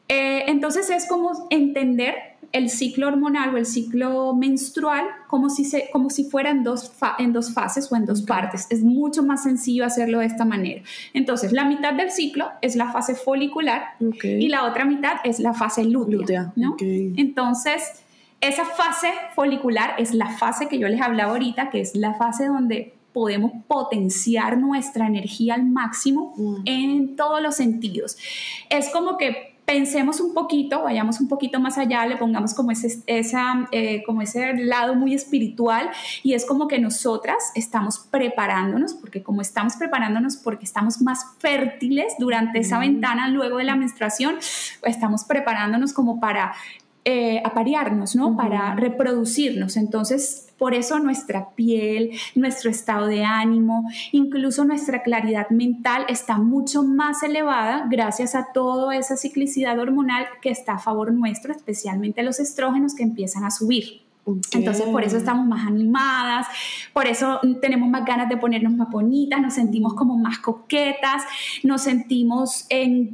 Eh, 0.09 0.45
entonces 0.47 0.89
es 0.89 1.05
como 1.07 1.47
entender 1.51 2.15
el 2.57 2.69
ciclo 2.69 3.07
hormonal 3.07 3.53
o 3.53 3.57
el 3.57 3.65
ciclo 3.65 4.33
menstrual 4.35 5.05
como 5.27 5.49
si, 5.49 5.65
se, 5.65 5.89
como 5.91 6.09
si 6.09 6.25
fuera 6.25 6.49
en 6.49 6.63
dos, 6.63 6.91
en 7.19 7.33
dos 7.33 7.53
fases 7.53 7.91
o 7.91 7.95
en 7.95 8.05
dos 8.05 8.21
partes. 8.21 8.67
Es 8.69 8.83
mucho 8.83 9.23
más 9.23 9.43
sencillo 9.43 9.85
hacerlo 9.85 10.19
de 10.19 10.25
esta 10.25 10.45
manera. 10.45 10.81
Entonces, 11.13 11.51
la 11.51 11.65
mitad 11.65 11.93
del 11.93 12.11
ciclo 12.11 12.49
es 12.61 12.75
la 12.75 12.91
fase 12.91 13.15
folicular 13.15 13.95
y 14.23 14.47
la 14.49 14.65
otra 14.65 14.85
mitad 14.85 15.17
es 15.23 15.39
la 15.39 15.53
fase 15.53 15.83
lútea. 15.83 16.53
¿no? 16.55 16.75
Entonces, 16.79 18.03
esa 18.41 18.65
fase 18.65 19.11
folicular 19.35 19.95
es 19.97 20.13
la 20.13 20.29
fase 20.29 20.67
que 20.67 20.77
yo 20.77 20.87
les 20.87 21.01
hablaba 21.01 21.31
ahorita, 21.31 21.69
que 21.69 21.81
es 21.81 21.95
la 21.95 22.13
fase 22.13 22.45
donde 22.45 22.93
podemos 23.13 23.51
potenciar 23.67 24.59
nuestra 24.59 25.07
energía 25.07 25.55
al 25.55 25.65
máximo 25.65 26.35
mm. 26.37 26.55
en 26.65 27.15
todos 27.15 27.41
los 27.41 27.55
sentidos. 27.55 28.15
Es 28.69 28.89
como 28.89 29.17
que 29.17 29.56
pensemos 29.67 30.21
un 30.21 30.33
poquito, 30.33 30.83
vayamos 30.83 31.19
un 31.19 31.27
poquito 31.27 31.59
más 31.59 31.77
allá, 31.77 32.05
le 32.05 32.15
pongamos 32.15 32.53
como 32.53 32.71
ese, 32.71 33.03
esa, 33.05 33.67
eh, 33.73 34.01
como 34.05 34.21
ese 34.21 34.53
lado 34.53 34.95
muy 34.95 35.13
espiritual 35.13 35.89
y 36.23 36.35
es 36.35 36.45
como 36.45 36.69
que 36.69 36.79
nosotras 36.79 37.51
estamos 37.53 37.99
preparándonos, 37.99 38.93
porque 38.93 39.21
como 39.21 39.41
estamos 39.41 39.75
preparándonos 39.75 40.37
porque 40.37 40.63
estamos 40.63 41.01
más 41.01 41.19
fértiles 41.39 42.13
durante 42.17 42.59
esa 42.59 42.79
ventana 42.79 43.27
luego 43.27 43.57
de 43.57 43.65
la 43.65 43.75
menstruación, 43.75 44.37
estamos 44.83 45.25
preparándonos 45.25 45.91
como 45.91 46.21
para 46.21 46.53
eh, 47.09 47.41
aparearnos, 47.45 48.17
¿no? 48.17 48.35
Para 48.35 48.75
reproducirnos. 48.75 49.77
Entonces, 49.77 50.49
por 50.57 50.73
eso 50.73 50.99
nuestra 50.99 51.51
piel, 51.51 52.11
nuestro 52.35 52.69
estado 52.69 53.07
de 53.07 53.23
ánimo, 53.23 53.89
incluso 54.11 54.65
nuestra 54.65 55.03
claridad 55.03 55.49
mental 55.49 56.03
está 56.09 56.37
mucho 56.37 56.83
más 56.83 57.23
elevada 57.23 57.87
gracias 57.89 58.35
a 58.35 58.47
toda 58.53 58.93
esa 58.93 59.15
ciclicidad 59.15 59.79
hormonal 59.79 60.25
que 60.41 60.49
está 60.49 60.73
a 60.73 60.79
favor 60.79 61.13
nuestro, 61.13 61.53
especialmente 61.53 62.23
los 62.23 62.41
estrógenos 62.41 62.93
que 62.93 63.03
empiezan 63.03 63.45
a 63.45 63.51
subir. 63.51 64.06
Entonces 64.51 64.85
por 64.87 65.03
eso 65.03 65.17
estamos 65.17 65.45
más 65.47 65.65
animadas, 65.67 66.47
por 66.93 67.07
eso 67.07 67.39
tenemos 67.61 67.89
más 67.89 68.03
ganas 68.05 68.27
de 68.27 68.37
ponernos 68.37 68.73
más 68.73 68.89
bonitas, 68.89 69.39
nos 69.39 69.53
sentimos 69.53 69.93
como 69.93 70.17
más 70.17 70.39
coquetas, 70.39 71.23
nos 71.63 71.83
sentimos 71.83 72.67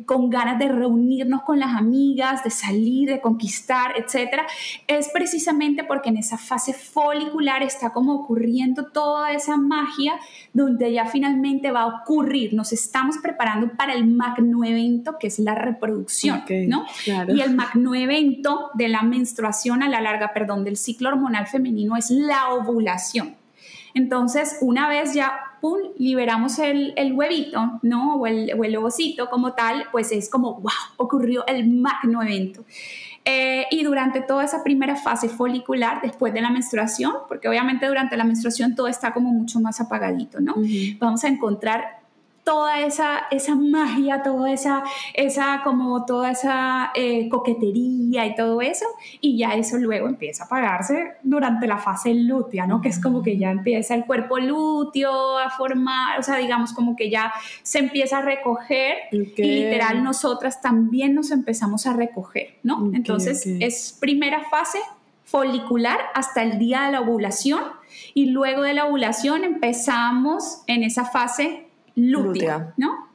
con 0.05 0.29
ganas 0.29 0.57
de 0.57 0.69
reunirnos 0.69 1.43
con 1.43 1.59
las 1.59 1.75
amigas, 1.75 2.43
de 2.43 2.49
salir, 2.49 3.09
de 3.09 3.21
conquistar, 3.21 3.93
etc. 3.97 4.41
Es 4.87 5.09
precisamente 5.13 5.83
porque 5.83 6.09
en 6.09 6.17
esa 6.17 6.37
fase 6.37 6.73
folicular 6.73 7.61
está 7.61 7.91
como 7.91 8.15
ocurriendo 8.15 8.87
toda 8.87 9.31
esa 9.31 9.57
magia 9.57 10.13
donde 10.53 10.93
ya 10.93 11.05
finalmente 11.05 11.71
va 11.71 11.81
a 11.81 11.87
ocurrir. 11.87 12.53
Nos 12.53 12.73
estamos 12.73 13.17
preparando 13.21 13.73
para 13.75 13.93
el 13.93 14.07
magno 14.07 14.63
evento 14.63 15.17
que 15.19 15.27
es 15.27 15.39
la 15.39 15.55
reproducción, 15.55 16.43
¿no? 16.67 16.85
Y 17.27 17.41
el 17.41 17.55
magno 17.55 17.93
evento 17.93 18.71
de 18.73 18.87
la 18.87 19.03
menstruación 19.03 19.83
a 19.83 19.89
la 19.89 20.01
larga, 20.01 20.33
perdón, 20.33 20.63
del 20.63 20.77
ciclo 20.77 21.02
hormonal 21.05 21.47
femenino 21.47 21.95
es 21.95 22.09
la 22.09 22.49
ovulación. 22.53 23.35
Entonces, 23.93 24.57
una 24.61 24.87
vez 24.87 25.13
ya, 25.13 25.39
pum, 25.61 25.77
liberamos 25.97 26.57
el, 26.59 27.13
huevito, 27.13 27.79
¿no? 27.83 28.15
O 28.15 28.27
el, 28.27 28.51
o 28.53 28.79
ovocito 28.79 29.29
como 29.29 29.53
tal, 29.53 29.85
pues 29.91 30.11
es 30.11 30.29
como, 30.29 30.55
wow, 30.55 30.71
ocurrió 30.97 31.45
el 31.47 31.69
magno 31.69 32.23
evento. 32.23 32.65
Eh, 33.25 33.67
y 33.71 33.83
durante 33.83 34.21
toda 34.21 34.43
esa 34.43 34.63
primera 34.63 34.95
fase 34.95 35.29
folicular, 35.29 36.01
después 36.01 36.33
de 36.33 36.41
la 36.41 36.49
menstruación, 36.49 37.13
porque 37.27 37.47
obviamente 37.47 37.87
durante 37.87 38.17
la 38.17 38.25
menstruación 38.25 38.75
todo 38.75 38.87
está 38.87 39.13
como 39.13 39.31
mucho 39.31 39.61
más 39.61 39.79
apagadito, 39.79 40.41
¿no? 40.41 40.55
Vamos 40.99 41.23
a 41.23 41.29
encontrar 41.29 42.02
toda 42.43 42.81
esa, 42.81 43.23
esa 43.31 43.55
magia, 43.55 44.21
toda 44.21 44.51
esa, 44.51 44.83
esa, 45.13 45.61
como 45.63 46.05
toda 46.05 46.31
esa 46.31 46.91
eh, 46.93 47.29
coquetería 47.29 48.25
y 48.25 48.35
todo 48.35 48.61
eso, 48.61 48.85
y 49.21 49.37
ya 49.37 49.53
eso 49.53 49.77
luego 49.77 50.07
empieza 50.07 50.43
a 50.43 50.45
apagarse 50.47 51.13
durante 51.23 51.67
la 51.67 51.77
fase 51.77 52.13
lútea, 52.13 52.67
¿no? 52.67 52.81
Que 52.81 52.89
es 52.89 52.99
como 52.99 53.23
que 53.23 53.37
ya 53.37 53.51
empieza 53.51 53.95
el 53.95 54.05
cuerpo 54.05 54.39
lúteo 54.39 55.37
a 55.39 55.49
formar, 55.51 56.19
o 56.19 56.23
sea, 56.23 56.37
digamos 56.37 56.73
como 56.73 56.95
que 56.95 57.09
ya 57.09 57.33
se 57.61 57.79
empieza 57.79 58.17
a 58.17 58.21
recoger 58.21 58.95
y 59.11 59.43
literal 59.43 60.03
nosotras 60.03 60.61
también 60.61 61.15
nos 61.15 61.31
empezamos 61.31 61.87
a 61.87 61.93
recoger, 61.93 62.55
¿no? 62.63 62.91
Entonces 62.93 63.45
es 63.45 63.97
primera 63.99 64.41
fase 64.49 64.79
folicular 65.23 65.99
hasta 66.13 66.43
el 66.43 66.59
día 66.59 66.83
de 66.83 66.91
la 66.91 67.01
ovulación 67.01 67.63
y 68.13 68.27
luego 68.27 68.61
de 68.63 68.73
la 68.73 68.85
ovulación 68.85 69.43
empezamos 69.43 70.61
en 70.67 70.83
esa 70.83 71.05
fase 71.05 71.65
lútea, 71.95 72.73
¿no? 72.77 73.07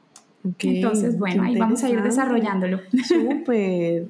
Entonces, 0.59 1.17
bueno, 1.17 1.43
ahí 1.43 1.57
vamos 1.57 1.83
a 1.83 1.89
ir 1.89 2.01
desarrollándolo. 2.01 2.79
Súper. 3.07 4.07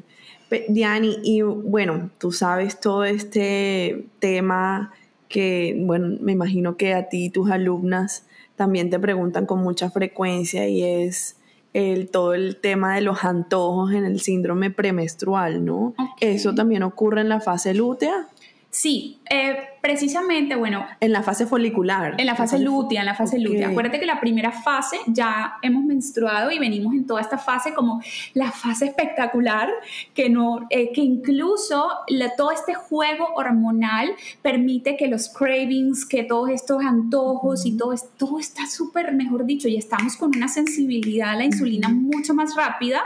Diani, 0.68 1.18
y 1.24 1.42
bueno, 1.42 2.10
tú 2.18 2.32
sabes 2.32 2.80
todo 2.80 3.04
este 3.04 4.06
tema 4.20 4.92
que, 5.28 5.76
bueno, 5.80 6.18
me 6.22 6.32
imagino 6.32 6.76
que 6.76 6.94
a 6.94 7.08
ti 7.08 7.26
y 7.26 7.30
tus 7.30 7.52
alumnas 7.52 8.26
también 8.56 8.90
te 8.90 9.00
preguntan 9.00 9.46
con 9.46 9.62
mucha 9.62 9.90
frecuencia 9.92 10.68
y 10.68 10.84
es 10.84 11.38
el, 11.74 12.10
todo 12.10 12.34
el 12.34 12.58
tema 12.58 12.96
de 12.96 13.02
los 13.02 13.24
antojos 13.24 13.94
en 13.94 14.06
el 14.06 14.20
síndrome 14.20 14.72
premenstrual, 14.72 15.64
¿no? 15.64 15.94
¿Eso 16.20 16.56
también 16.56 16.84
ocurre 16.84 17.22
en 17.22 17.30
la 17.30 17.40
fase 17.40 17.74
lútea? 17.74 18.28
Sí, 18.72 19.20
eh, 19.28 19.58
precisamente, 19.82 20.56
bueno. 20.56 20.86
En 21.00 21.12
la 21.12 21.24
fase 21.24 21.48
folicular. 21.48 22.14
En 22.20 22.28
la 22.28 22.36
fase 22.36 22.60
lútea, 22.60 23.00
en 23.00 23.08
la 23.08 23.16
fase 23.16 23.40
lútea. 23.40 23.70
Acuérdate 23.70 24.00
que 24.00 24.06
la 24.06 24.20
primera 24.20 24.52
fase 24.52 24.98
ya 25.08 25.56
hemos 25.64 25.84
menstruado 25.86 26.52
y 26.52 26.60
venimos 26.60 26.94
en 26.94 27.08
toda 27.08 27.20
esta 27.20 27.40
fase 27.40 27.74
como 27.74 28.00
la 28.36 28.52
fase 28.52 28.86
espectacular, 28.86 29.70
que, 30.14 30.30
no, 30.30 30.68
eh, 30.70 30.92
que 30.94 31.02
incluso 31.02 31.90
todo 32.38 32.52
este 32.52 32.76
juego 32.76 33.30
hormonal 33.36 34.12
permite 34.44 34.96
que 34.98 35.08
los 35.08 35.30
cravings, 35.30 36.06
que 36.06 36.24
todos 36.24 36.50
estos 36.50 36.84
antojos 36.84 37.66
y 37.66 37.76
todo, 37.76 37.96
todo 38.18 38.40
está 38.40 38.68
súper, 38.68 39.14
mejor 39.14 39.46
dicho, 39.46 39.68
y 39.68 39.78
estamos 39.78 40.16
con 40.16 40.36
una 40.36 40.48
sensibilidad 40.48 41.32
a 41.32 41.36
la 41.36 41.46
insulina 41.46 41.90
mucho 41.90 42.36
más 42.36 42.56
rápida 42.56 43.02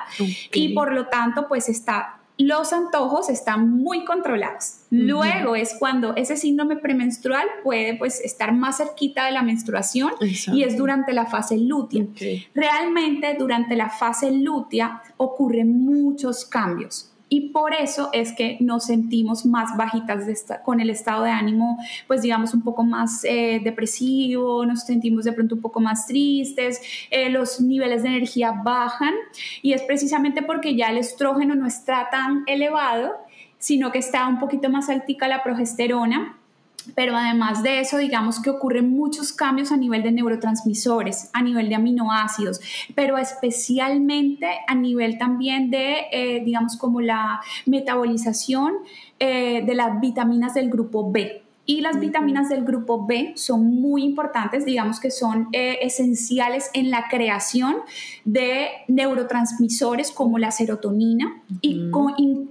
y 0.51 0.73
por 0.73 0.93
lo 0.93 1.07
tanto, 1.07 1.47
pues 1.47 1.69
está 1.69 2.19
los 2.37 2.73
antojos 2.73 3.29
están 3.29 3.69
muy 3.69 4.05
controlados. 4.05 4.79
Luego 4.89 5.55
es 5.55 5.75
cuando 5.77 6.15
ese 6.15 6.35
síndrome 6.35 6.77
premenstrual 6.77 7.47
puede 7.63 7.95
pues 7.95 8.19
estar 8.21 8.53
más 8.53 8.77
cerquita 8.77 9.25
de 9.25 9.31
la 9.31 9.43
menstruación 9.43 10.11
y 10.21 10.63
es 10.63 10.77
durante 10.77 11.13
la 11.13 11.25
fase 11.25 11.57
lútea. 11.57 12.05
Realmente 12.53 13.35
durante 13.37 13.75
la 13.75 13.89
fase 13.89 14.31
lútea 14.31 15.01
ocurren 15.17 15.83
muchos 15.85 16.45
cambios 16.45 17.12
y 17.33 17.49
por 17.49 17.73
eso 17.73 18.11
es 18.13 18.31
que 18.31 18.57
nos 18.59 18.85
sentimos 18.85 19.43
más 19.43 19.75
bajitas 19.75 20.23
con 20.63 20.79
el 20.79 20.91
estado 20.91 21.23
de 21.23 21.31
ánimo, 21.31 21.79
pues 22.05 22.21
digamos 22.21 22.53
un 22.53 22.61
poco 22.61 22.83
más 22.83 23.23
eh, 23.23 23.59
depresivo, 23.63 24.63
nos 24.67 24.83
sentimos 24.83 25.25
de 25.25 25.33
pronto 25.33 25.55
un 25.55 25.61
poco 25.61 25.79
más 25.79 26.05
tristes, 26.05 26.79
eh, 27.09 27.31
los 27.31 27.59
niveles 27.59 28.03
de 28.03 28.09
energía 28.09 28.51
bajan 28.63 29.15
y 29.63 29.73
es 29.73 29.81
precisamente 29.81 30.43
porque 30.43 30.75
ya 30.75 30.91
el 30.91 30.99
estrógeno 30.99 31.55
no 31.55 31.65
está 31.65 32.07
tan 32.11 32.43
elevado, 32.45 33.13
sino 33.57 33.91
que 33.91 33.97
está 33.97 34.27
un 34.27 34.37
poquito 34.37 34.69
más 34.69 34.87
altica 34.91 35.27
la 35.27 35.41
progesterona 35.41 36.37
pero 36.95 37.15
además 37.15 37.63
de 37.63 37.79
eso, 37.79 37.97
digamos 37.97 38.41
que 38.41 38.49
ocurren 38.49 38.89
muchos 38.89 39.31
cambios 39.31 39.71
a 39.71 39.77
nivel 39.77 40.03
de 40.03 40.11
neurotransmisores, 40.11 41.29
a 41.33 41.41
nivel 41.41 41.69
de 41.69 41.75
aminoácidos, 41.75 42.59
pero 42.95 43.17
especialmente 43.17 44.47
a 44.67 44.75
nivel 44.75 45.17
también 45.17 45.69
de, 45.69 46.07
eh, 46.11 46.41
digamos, 46.43 46.77
como 46.77 47.01
la 47.01 47.41
metabolización 47.65 48.73
eh, 49.19 49.63
de 49.65 49.75
las 49.75 49.99
vitaminas 50.01 50.53
del 50.53 50.69
grupo 50.69 51.11
B. 51.11 51.42
Y 51.65 51.79
las 51.79 51.99
vitaminas 51.99 52.49
del 52.49 52.65
grupo 52.65 53.05
B 53.05 53.33
son 53.35 53.65
muy 53.65 54.03
importantes, 54.03 54.65
digamos 54.65 54.99
que 54.99 55.11
son 55.11 55.47
eh, 55.53 55.79
esenciales 55.81 56.69
en 56.73 56.91
la 56.91 57.07
creación 57.09 57.77
de 58.25 58.67
neurotransmisores 58.89 60.11
como 60.11 60.39
la 60.39 60.51
serotonina 60.51 61.41
y 61.61 61.89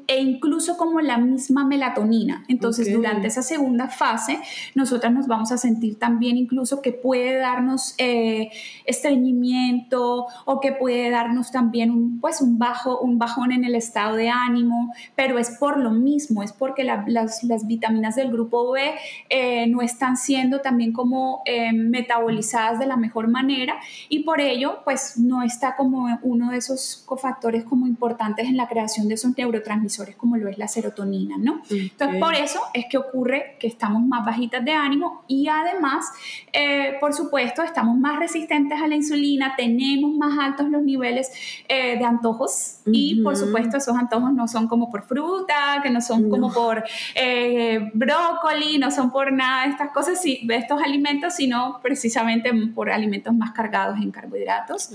e 0.06 0.20
incluso 0.20 0.78
como 0.78 1.00
la 1.00 1.18
misma 1.18 1.64
melatonina. 1.66 2.44
Entonces, 2.48 2.90
durante 2.92 3.28
esa 3.28 3.42
segunda 3.42 3.88
fase, 3.88 4.38
nosotras 4.74 5.12
nos 5.12 5.26
vamos 5.26 5.52
a 5.52 5.58
sentir 5.58 5.98
también 5.98 6.38
incluso 6.38 6.80
que 6.80 6.92
puede 6.92 7.36
darnos 7.36 7.94
eh, 7.98 8.50
estreñimiento 8.86 10.26
o 10.46 10.60
que 10.60 10.72
puede 10.72 11.10
darnos 11.10 11.50
también 11.50 11.90
un, 11.90 12.18
pues, 12.20 12.40
un, 12.40 12.58
bajo, 12.58 13.00
un 13.00 13.18
bajón 13.18 13.52
en 13.52 13.64
el 13.64 13.74
estado 13.74 14.16
de 14.16 14.30
ánimo, 14.30 14.92
pero 15.14 15.38
es 15.38 15.50
por 15.50 15.78
lo 15.78 15.90
mismo, 15.90 16.42
es 16.42 16.52
porque 16.52 16.84
las, 16.84 17.42
las 17.44 17.66
vitaminas 17.66 18.16
del 18.16 18.30
grupo 18.32 18.70
B 18.70 18.80
eh, 19.28 19.66
no 19.66 19.82
están 19.82 20.16
siendo 20.16 20.60
también 20.60 20.92
como 20.92 21.42
eh, 21.44 21.72
metabolizadas 21.72 22.78
de 22.78 22.86
la 22.86 22.96
mejor 22.96 23.28
manera. 23.28 23.76
Y 24.08 24.20
por 24.20 24.40
ello 24.40 24.80
pues 24.84 25.18
no 25.18 25.42
está 25.42 25.76
como 25.76 26.18
uno 26.22 26.50
de 26.50 26.58
esos 26.58 27.02
cofactores 27.06 27.64
como 27.64 27.86
importantes 27.86 28.46
en 28.46 28.56
la 28.56 28.68
creación 28.68 29.08
de 29.08 29.14
esos 29.14 29.36
neurotransmisores 29.36 30.16
como 30.16 30.36
lo 30.36 30.48
es 30.48 30.58
la 30.58 30.68
serotonina, 30.68 31.36
¿no? 31.38 31.62
Entonces 31.70 32.20
por 32.20 32.34
eso 32.34 32.60
es 32.74 32.86
que 32.90 32.98
ocurre 32.98 33.56
que 33.58 33.66
estamos 33.66 34.02
más 34.02 34.24
bajitas 34.24 34.64
de 34.64 34.72
ánimo 34.72 35.24
y 35.26 35.48
además, 35.48 36.06
eh, 36.52 36.96
por 37.00 37.12
supuesto, 37.12 37.62
estamos 37.62 37.96
más 37.96 38.18
resistentes 38.18 38.80
a 38.80 38.86
la 38.86 38.94
insulina, 38.94 39.54
tenemos 39.56 40.14
más 40.14 40.38
altos 40.38 40.68
los 40.68 40.82
niveles 40.82 41.30
de 41.68 42.04
antojos 42.04 42.80
y 42.86 43.22
por 43.22 43.36
supuesto 43.36 43.76
esos 43.76 43.96
antojos 43.96 44.32
no 44.32 44.46
son 44.46 44.68
como 44.68 44.90
por 44.90 45.02
fruta, 45.02 45.80
que 45.82 45.90
no 45.90 46.00
son 46.00 46.28
como 46.30 46.52
por 46.52 46.84
brócoli, 47.94 48.78
no 48.78 48.90
son 48.92 49.10
por 49.10 49.32
nada 49.32 49.64
de 49.64 49.70
estas 49.70 49.90
cosas, 49.90 50.22
de 50.22 50.56
estos 50.56 50.80
alimentos, 50.82 51.34
sino 51.34 51.80
precisamente 51.82 52.52
por 52.74 52.90
alimentos 52.90 53.34
más 53.34 53.52
cargados 53.52 53.98
en 53.98 54.10
carbohidratos. 54.10 54.90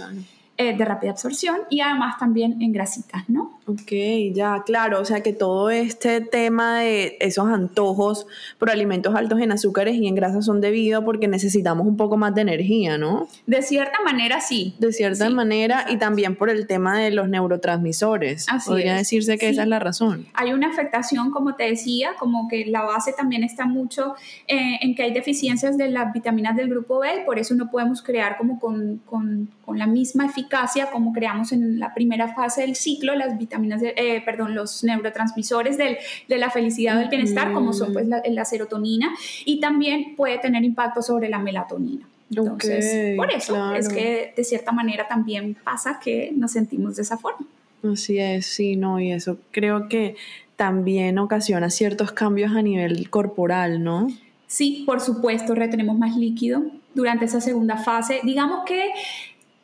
Eh, 0.60 0.76
de 0.76 0.86
rápida 0.86 1.12
absorción 1.12 1.58
y 1.70 1.82
además 1.82 2.18
también 2.18 2.60
en 2.64 2.72
grasitas, 2.72 3.30
¿no? 3.30 3.60
Ok, 3.68 3.92
ya, 4.34 4.64
claro, 4.66 5.00
o 5.00 5.06
sea 5.06 5.22
que 5.22 5.32
todo 5.32 5.70
este 5.70 6.20
tema 6.20 6.80
de 6.80 7.16
esos 7.20 7.48
antojos 7.48 8.26
por 8.58 8.72
alimentos 8.72 9.14
altos 9.14 9.40
en 9.40 9.52
azúcares 9.52 9.98
y 9.98 10.08
en 10.08 10.16
grasas 10.16 10.46
son 10.46 10.60
debido 10.60 11.06
porque 11.06 11.28
necesitamos 11.28 11.86
un 11.86 11.96
poco 11.96 12.18
más 12.18 12.34
de 12.34 12.42
energía, 12.42 12.98
¿no? 12.98 13.28
De 13.46 13.62
cierta 13.62 14.00
manera, 14.04 14.42
sí. 14.42 14.74
De 14.80 14.92
cierta 14.94 15.30
manera 15.30 15.86
y 15.90 15.98
también 15.98 16.36
por 16.36 16.50
el 16.50 16.66
tema 16.66 16.98
de 16.98 17.12
los 17.12 17.30
neurotransmisores. 17.30 18.48
Así 18.50 18.70
Podría 18.70 18.96
decirse 18.96 19.38
que 19.38 19.50
esa 19.50 19.62
es 19.62 19.68
la 19.68 19.78
razón. 19.78 20.26
Hay 20.34 20.54
una 20.54 20.70
afectación, 20.70 21.30
como 21.30 21.54
te 21.54 21.66
decía, 21.66 22.12
como 22.18 22.48
que 22.48 22.66
la 22.66 22.82
base 22.82 23.14
también 23.14 23.44
está 23.44 23.68
mucho 23.68 24.16
eh, 24.48 24.80
en 24.82 24.96
que 24.96 25.04
hay 25.04 25.14
deficiencias 25.14 25.78
de 25.78 25.90
las 25.90 26.12
vitaminas 26.14 26.56
del 26.56 26.68
grupo 26.68 26.98
B 26.98 27.22
y 27.22 27.26
por 27.26 27.38
eso 27.38 27.54
no 27.54 27.70
podemos 27.70 28.02
crear 28.02 28.38
como 28.38 28.60
con, 28.60 29.02
con, 29.06 29.50
con 29.68 29.78
la 29.78 29.86
misma 29.86 30.26
eficacia 30.26 30.90
como 30.92 31.12
creamos 31.12 31.52
en 31.52 31.78
la 31.78 31.94
primera 31.94 32.34
fase 32.34 32.62
del 32.62 32.78
ciclo 32.78 33.16
las 33.16 33.38
vitaminas, 33.38 33.82
eh, 33.84 34.22
perdón, 34.24 34.56
los 34.56 34.82
neurotransmisores 34.86 35.78
del, 35.78 35.98
de 36.30 36.38
la 36.38 36.50
felicidad 36.50 36.96
o 36.96 37.00
del 37.00 37.10
bienestar, 37.10 37.52
como 37.52 37.74
son 37.74 37.92
pues 37.92 38.08
la, 38.08 38.24
la, 38.26 38.46
serotonina, 38.46 39.14
y 39.44 39.60
también 39.60 40.16
puede 40.16 40.38
tener 40.38 40.64
impacto 40.64 41.02
sobre 41.02 41.28
la 41.28 41.40
melatonina. 41.40 42.08
Entonces, 42.30 43.18
por 43.18 43.30
eso 43.30 43.76
es 43.76 43.90
que 43.90 44.34
de 44.38 44.44
cierta 44.46 44.72
manera 44.72 45.06
también 45.06 45.58
pasa 45.62 46.00
que 46.02 46.32
nos 46.34 46.52
sentimos 46.54 46.96
de 46.96 47.02
esa 47.02 47.18
forma. 47.18 47.46
Así 47.84 48.20
es, 48.20 48.46
sí, 48.46 48.78
no, 48.78 49.02
y 49.02 49.12
eso 49.12 49.38
creo 49.52 49.90
que 49.90 50.16
también 50.56 51.20
ocasiona 51.20 51.70
ciertos 51.70 52.14
cambios 52.14 52.56
a 52.56 52.62
nivel 52.62 53.10
corporal, 53.10 53.84
¿no? 53.84 54.08
Sí, 54.48 54.84
por 54.86 55.02
supuesto, 55.02 55.56
retenemos 55.56 55.98
más 55.98 56.16
líquido 56.16 56.64
durante 56.94 57.26
esa 57.26 57.42
segunda 57.42 57.76
fase. 57.76 58.22
Digamos 58.24 58.64
que 58.66 58.92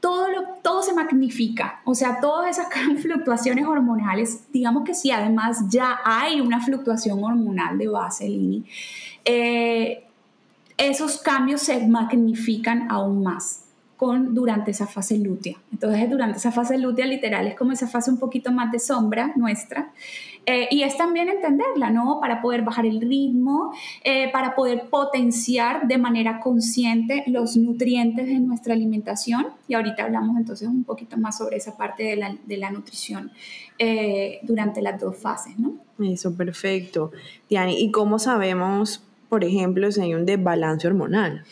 todo, 0.04 0.28
lo, 0.28 0.44
todo 0.62 0.84
se 0.84 0.94
magnifica, 0.94 1.80
o 1.86 1.96
sea, 1.96 2.20
todas 2.20 2.58
esas 2.58 2.68
fluctuaciones 3.02 3.66
hormonales, 3.66 4.52
digamos 4.52 4.84
que 4.84 4.94
si 4.94 5.12
además 5.12 5.70
ya 5.70 6.02
hay 6.04 6.42
una 6.42 6.60
fluctuación 6.60 7.24
hormonal 7.24 7.78
de 7.78 7.88
base, 7.88 8.28
Lini, 8.28 8.66
eh, 9.24 10.04
esos 10.76 11.20
cambios 11.20 11.62
se 11.62 11.88
magnifican 11.88 12.92
aún 12.92 13.24
más 13.24 13.63
con, 14.04 14.36
durante 14.36 14.72
esa 14.72 14.86
fase 14.86 15.18
lútea. 15.18 15.56
Entonces, 15.72 16.10
durante 16.10 16.38
esa 16.38 16.52
fase 16.52 16.78
lútea 16.78 17.06
literal 17.06 17.48
es 17.48 17.56
como 17.56 17.72
esa 17.72 17.88
fase 17.88 18.12
un 18.12 18.20
poquito 18.20 18.52
más 18.52 18.70
de 18.70 18.80
sombra 18.80 19.32
nuestra. 19.38 19.94
Eh, 20.46 20.68
y 20.72 20.84
es 20.84 20.98
también 20.98 21.30
entenderla, 21.30 21.90
¿no? 21.90 22.20
Para 22.20 22.42
poder 22.42 22.64
bajar 22.64 22.86
el 22.86 23.00
ritmo, 23.00 23.74
eh, 24.04 24.30
para 24.34 24.56
poder 24.56 24.90
potenciar 24.90 25.88
de 25.88 25.98
manera 25.98 26.42
consciente 26.42 27.24
los 27.28 27.56
nutrientes 27.56 28.28
de 28.28 28.40
nuestra 28.42 28.74
alimentación. 28.74 29.48
Y 29.70 29.76
ahorita 29.76 30.04
hablamos 30.04 30.36
entonces 30.36 30.68
un 30.68 30.84
poquito 30.84 31.16
más 31.16 31.38
sobre 31.38 31.56
esa 31.56 31.78
parte 31.78 32.04
de 32.04 32.18
la, 32.18 32.36
de 32.46 32.58
la 32.58 32.72
nutrición 32.72 33.32
eh, 33.80 34.40
durante 34.44 34.82
las 34.82 35.00
dos 35.00 35.16
fases, 35.16 35.58
¿no? 35.58 35.76
Eso, 35.98 36.36
perfecto. 36.36 37.14
Diani, 37.50 37.80
¿y 37.80 37.90
cómo 37.90 38.20
sabemos, 38.20 39.02
por 39.30 39.46
ejemplo, 39.46 39.90
si 39.94 40.02
hay 40.02 40.14
un 40.14 40.26
desbalance 40.26 40.86
hormonal? 40.86 41.46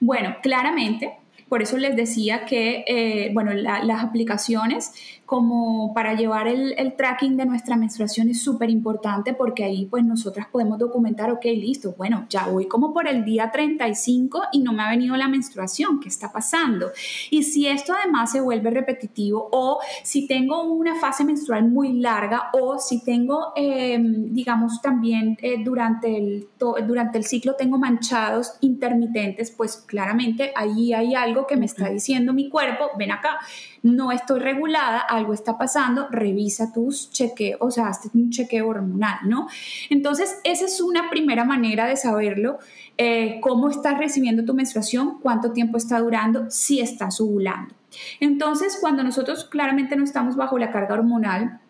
Bueno, 0.00 0.36
claramente 0.42 1.18
por 1.52 1.60
eso 1.60 1.76
les 1.76 1.94
decía 1.94 2.46
que, 2.46 2.82
eh, 2.86 3.30
bueno, 3.34 3.52
las 3.52 4.02
aplicaciones 4.02 4.94
como 5.32 5.94
para 5.94 6.12
llevar 6.12 6.46
el, 6.46 6.94
tracking 6.94 7.38
de 7.38 7.46
nuestra 7.46 7.74
menstruación 7.74 8.28
es 8.28 8.42
súper 8.42 8.68
importante 8.68 9.32
porque 9.32 9.64
ahí 9.64 9.86
pues 9.86 10.04
nosotras 10.04 10.46
podemos 10.52 10.78
documentar, 10.78 11.30
ok, 11.30 11.42
listo, 11.46 11.94
bueno, 11.96 12.26
ya 12.28 12.48
voy 12.48 12.66
como 12.66 12.92
por 12.92 13.08
el 13.08 13.24
día 13.24 13.50
35 13.50 14.42
y 14.52 14.58
no 14.58 14.74
me 14.74 14.82
ha 14.82 14.90
venido 14.90 15.16
la 15.16 15.28
menstruación, 15.28 16.00
¿qué 16.00 16.10
está 16.10 16.30
pasando? 16.30 16.90
Y 17.30 17.44
si 17.44 17.66
esto 17.66 17.94
además 17.98 18.30
se 18.30 18.42
vuelve 18.42 18.68
repetitivo 18.72 19.48
o 19.52 19.78
si 20.02 20.26
tengo 20.26 20.64
una 20.64 20.96
fase 20.96 21.24
menstrual 21.24 21.66
muy 21.66 21.94
larga 21.94 22.50
o 22.52 22.78
si 22.78 23.02
tengo, 23.02 23.54
em, 23.56 24.34
digamos, 24.34 24.82
también 24.82 25.38
eh, 25.40 25.64
durante, 25.64 26.14
el, 26.14 26.48
durante 26.86 27.16
el 27.16 27.24
ciclo 27.24 27.54
tengo 27.54 27.78
manchados 27.78 28.52
intermitentes, 28.60 29.50
pues 29.50 29.78
claramente 29.78 30.52
ahí 30.54 30.92
hay 30.92 31.14
algo 31.14 31.46
que 31.46 31.56
me 31.56 31.64
está 31.64 31.88
diciendo 31.88 32.34
mi 32.34 32.50
cuerpo, 32.50 32.90
ven 32.98 33.12
acá 33.12 33.38
no 33.82 34.12
estoy 34.12 34.40
regulada, 34.40 35.00
algo 35.00 35.34
está 35.34 35.58
pasando, 35.58 36.08
revisa 36.10 36.72
tus 36.72 37.10
chequeos, 37.10 37.58
o 37.60 37.70
sea, 37.70 37.88
hazte 37.88 38.08
un 38.14 38.30
chequeo 38.30 38.68
hormonal, 38.68 39.18
¿no? 39.24 39.48
Entonces, 39.90 40.38
esa 40.44 40.66
es 40.66 40.80
una 40.80 41.10
primera 41.10 41.44
manera 41.44 41.86
de 41.86 41.96
saberlo, 41.96 42.58
eh, 42.96 43.40
cómo 43.40 43.70
estás 43.70 43.98
recibiendo 43.98 44.44
tu 44.44 44.54
menstruación, 44.54 45.18
cuánto 45.20 45.52
tiempo 45.52 45.76
está 45.76 45.98
durando, 45.98 46.50
si 46.50 46.80
estás 46.80 47.20
ovulando. 47.20 47.74
Entonces, 48.20 48.78
cuando 48.80 49.02
nosotros 49.02 49.44
claramente 49.44 49.96
no 49.96 50.04
estamos 50.04 50.36
bajo 50.36 50.58
la 50.58 50.70
carga 50.70 50.94
hormonal, 50.94 51.60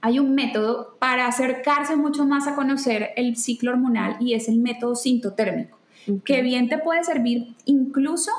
hay 0.00 0.18
un 0.18 0.34
método 0.34 0.96
para 0.98 1.26
acercarse 1.26 1.94
mucho 1.96 2.26
más 2.26 2.48
a 2.48 2.56
conocer 2.56 3.10
el 3.16 3.36
ciclo 3.36 3.70
hormonal 3.70 4.16
y 4.18 4.34
es 4.34 4.48
el 4.48 4.58
método 4.58 4.96
sintotérmico, 4.96 5.78
que 6.24 6.42
bien 6.42 6.68
te 6.68 6.78
puede 6.78 7.04
servir 7.04 7.54
incluso 7.66 8.32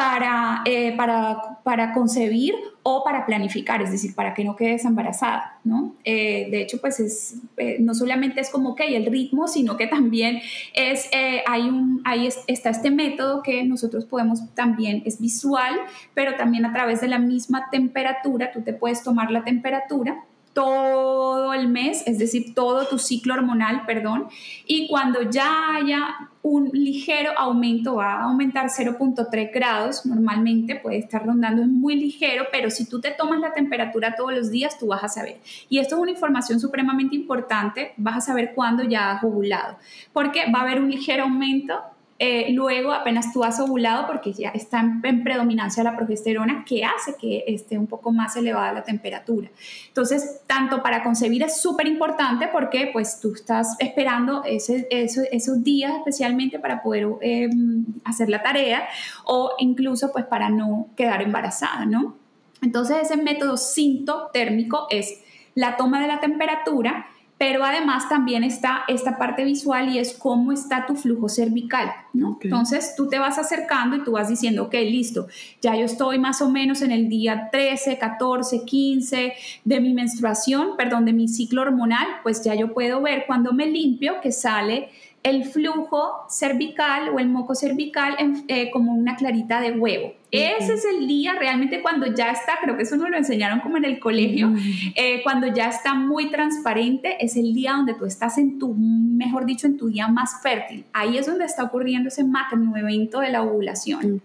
para, 0.00 0.62
eh, 0.64 0.96
para, 0.96 1.58
para, 1.62 1.92
concebir 1.92 2.54
o 2.82 3.04
para 3.04 3.26
planificar, 3.26 3.82
es 3.82 3.90
decir, 3.90 4.14
para 4.14 4.32
que 4.32 4.42
no 4.44 4.56
quedes 4.56 4.86
embarazada, 4.86 5.58
¿no? 5.62 5.94
Eh, 6.04 6.48
de 6.50 6.62
hecho, 6.62 6.80
pues 6.80 7.00
es, 7.00 7.34
eh, 7.58 7.76
no 7.80 7.92
solamente 7.92 8.40
es 8.40 8.48
como 8.48 8.74
que 8.74 8.84
hay 8.84 8.94
el 8.94 9.04
ritmo, 9.04 9.46
sino 9.46 9.76
que 9.76 9.86
también 9.86 10.40
es, 10.72 11.10
hay 11.46 11.68
un, 11.68 12.00
ahí 12.06 12.26
está 12.46 12.70
este 12.70 12.90
método 12.90 13.42
que 13.42 13.62
nosotros 13.64 14.06
podemos 14.06 14.40
también, 14.54 15.02
es 15.04 15.20
visual, 15.20 15.74
pero 16.14 16.34
también 16.34 16.64
a 16.64 16.72
través 16.72 17.02
de 17.02 17.08
la 17.08 17.18
misma 17.18 17.68
temperatura, 17.70 18.52
tú 18.52 18.62
te 18.62 18.72
puedes 18.72 19.02
tomar 19.02 19.30
la 19.30 19.44
temperatura 19.44 20.24
todo 20.52 21.54
el 21.54 21.68
mes, 21.68 22.02
es 22.06 22.18
decir, 22.18 22.54
todo 22.54 22.86
tu 22.86 22.98
ciclo 22.98 23.34
hormonal, 23.34 23.84
perdón, 23.86 24.28
y 24.66 24.88
cuando 24.88 25.22
ya 25.22 25.76
haya 25.76 26.30
un 26.42 26.70
ligero 26.72 27.32
aumento, 27.38 27.96
va 27.96 28.14
a 28.14 28.22
aumentar 28.24 28.66
0.3 28.66 29.50
grados, 29.52 30.06
normalmente 30.06 30.76
puede 30.76 30.98
estar 30.98 31.24
rondando, 31.24 31.62
es 31.62 31.68
muy 31.68 31.96
ligero, 31.96 32.44
pero 32.50 32.70
si 32.70 32.88
tú 32.88 33.00
te 33.00 33.10
tomas 33.10 33.40
la 33.40 33.52
temperatura 33.52 34.16
todos 34.16 34.32
los 34.32 34.50
días, 34.50 34.78
tú 34.78 34.86
vas 34.88 35.04
a 35.04 35.08
saber. 35.08 35.38
Y 35.68 35.78
esto 35.78 35.96
es 35.96 36.02
una 36.02 36.10
información 36.10 36.58
supremamente 36.58 37.14
importante, 37.14 37.92
vas 37.96 38.16
a 38.16 38.20
saber 38.20 38.52
cuándo 38.54 38.82
ya 38.84 39.12
has 39.12 39.24
ovulado, 39.24 39.76
porque 40.12 40.50
va 40.52 40.60
a 40.60 40.62
haber 40.62 40.80
un 40.80 40.90
ligero 40.90 41.24
aumento 41.24 41.78
eh, 42.22 42.52
luego, 42.52 42.92
apenas 42.92 43.32
tú 43.32 43.42
has 43.44 43.58
ovulado, 43.60 44.06
porque 44.06 44.34
ya 44.34 44.50
está 44.50 44.80
en, 44.80 45.24
predominancia 45.24 45.82
la 45.82 45.96
progesterona, 45.96 46.66
que 46.66 46.84
hace 46.84 47.14
que 47.18 47.44
esté 47.46 47.78
un 47.78 47.86
poco 47.86 48.12
más 48.12 48.36
elevada 48.36 48.74
la 48.74 48.84
temperatura. 48.84 49.48
Entonces, 49.88 50.42
tanto 50.46 50.82
para 50.82 51.02
concebir 51.02 51.42
es 51.42 51.62
súper 51.62 51.86
importante 51.86 52.46
porque 52.48 52.90
pues 52.92 53.20
tú 53.20 53.32
estás 53.32 53.74
esperando 53.78 54.44
ese, 54.44 54.86
esos 54.90 55.64
días 55.64 55.94
especialmente 55.96 56.58
para 56.58 56.82
poder 56.82 57.08
em, 57.22 57.86
hacer 58.04 58.28
la 58.28 58.42
tarea 58.42 58.86
o 59.24 59.52
incluso 59.58 60.12
pues 60.12 60.26
para 60.26 60.50
no 60.50 60.88
quedar 60.96 61.22
embarazada, 61.22 61.86
¿no? 61.86 62.16
Entonces, 62.60 62.98
ese 63.00 63.16
método 63.16 63.56
sintotérmico 63.56 64.88
es 64.90 65.22
la 65.54 65.78
toma 65.78 66.02
de 66.02 66.06
la 66.06 66.20
temperatura, 66.20 67.06
pero 67.40 67.64
además 67.64 68.06
también 68.10 68.44
está 68.44 68.82
esta 68.86 69.16
parte 69.16 69.46
visual 69.46 69.88
y 69.88 69.98
es 69.98 70.12
cómo 70.12 70.52
está 70.52 70.84
tu 70.84 70.94
flujo 70.94 71.30
cervical, 71.30 71.90
¿no? 72.12 72.38
Entonces 72.38 72.92
tú 72.94 73.08
te 73.08 73.18
vas 73.18 73.38
acercando 73.38 73.96
y 73.96 74.04
tú 74.04 74.12
vas 74.12 74.28
diciendo, 74.28 74.64
ok, 74.64 74.74
listo, 74.74 75.26
ya 75.62 75.74
yo 75.74 75.86
estoy 75.86 76.18
más 76.18 76.42
o 76.42 76.50
menos 76.50 76.82
en 76.82 76.90
el 76.90 77.08
día 77.08 77.48
13, 77.50 77.96
14, 77.96 78.66
15 78.66 79.32
de 79.64 79.80
mi 79.80 79.94
menstruación, 79.94 80.76
perdón, 80.76 81.06
de 81.06 81.14
mi 81.14 81.28
ciclo 81.28 81.62
hormonal, 81.62 82.06
pues 82.22 82.44
ya 82.44 82.54
yo 82.54 82.74
puedo 82.74 83.00
ver 83.00 83.24
cuando 83.26 83.54
me 83.54 83.64
limpio 83.64 84.20
que 84.20 84.32
sale 84.32 84.90
el 85.22 85.44
flujo 85.44 86.24
cervical 86.28 87.10
o 87.10 87.18
el 87.18 87.28
moco 87.28 87.54
cervical 87.54 88.16
eh, 88.48 88.70
como 88.70 88.92
una 88.92 89.16
clarita 89.16 89.60
de 89.60 89.72
huevo. 89.72 90.14
Ese 90.30 90.74
es 90.74 90.84
el 90.84 91.08
día 91.08 91.34
realmente 91.34 91.82
cuando 91.82 92.06
ya 92.14 92.30
está, 92.30 92.58
creo 92.62 92.76
que 92.76 92.84
eso 92.84 92.96
nos 92.96 93.10
lo 93.10 93.16
enseñaron 93.16 93.60
como 93.60 93.78
en 93.78 93.84
el 93.84 93.98
colegio, 93.98 94.52
eh, 94.94 95.22
cuando 95.24 95.48
ya 95.48 95.68
está 95.68 95.94
muy 95.94 96.30
transparente, 96.30 97.16
es 97.18 97.36
el 97.36 97.52
día 97.52 97.72
donde 97.72 97.94
tú 97.94 98.04
estás 98.04 98.38
en 98.38 98.58
tu, 98.58 98.74
mejor 98.74 99.44
dicho, 99.44 99.66
en 99.66 99.76
tu 99.76 99.88
día 99.88 100.06
más 100.06 100.40
fértil. 100.40 100.84
Ahí 100.92 101.18
es 101.18 101.26
donde 101.26 101.44
está 101.44 101.64
ocurriendo 101.64 102.08
ese 102.08 102.22
magno 102.22 102.76
evento 102.76 103.20
de 103.20 103.30
la 103.30 103.42
ovulación. 103.42 104.22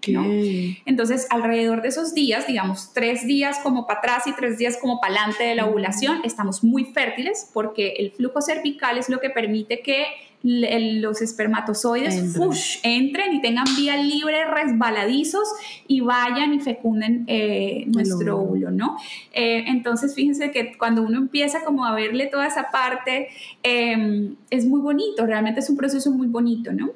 Entonces, 0.86 1.26
alrededor 1.32 1.82
de 1.82 1.88
esos 1.88 2.14
días, 2.14 2.46
digamos, 2.46 2.94
tres 2.94 3.26
días 3.26 3.58
como 3.64 3.88
para 3.88 4.00
atrás 4.00 4.28
y 4.28 4.34
tres 4.34 4.60
días 4.60 4.78
como 4.80 5.00
para 5.02 5.16
adelante 5.16 5.44
de 5.44 5.56
la 5.56 5.66
ovulación, 5.66 6.22
estamos 6.24 6.64
muy 6.64 6.86
fértiles 6.86 7.50
porque 7.52 7.96
el 7.98 8.12
flujo 8.12 8.42
cervical 8.42 9.00
es 9.00 9.10
lo 9.10 9.20
que 9.20 9.32
permite 9.32 9.80
que 9.80 10.06
los 10.46 11.24
espermatozoides 11.24 12.38
entren 12.84 13.34
y 13.34 13.42
tengan 13.42 13.66
vía 13.76 13.98
libre, 13.98 14.46
resbaladizos 14.46 15.48
y 15.88 16.02
vayan 16.02 16.54
y 16.54 16.60
fecunden 16.60 17.24
eh, 17.26 17.86
nuestro 17.88 18.42
óvulo, 18.42 18.70
¿no? 18.70 18.96
Eh, 19.34 19.64
entonces, 19.68 20.14
fíjense 20.14 20.52
que 20.52 20.78
cuando 20.78 21.02
uno 21.02 21.18
empieza 21.18 21.64
como 21.64 21.84
a 21.84 21.96
verle 21.96 22.28
toda 22.28 22.46
esa 22.46 22.70
parte, 22.70 23.30
em, 23.64 24.36
es 24.52 24.68
muy 24.68 24.82
bonito, 24.82 25.26
realmente 25.26 25.62
es 25.62 25.70
un 25.72 25.78
proceso 25.78 26.12
muy 26.12 26.28
bonito, 26.28 26.72
¿no? 26.74 26.92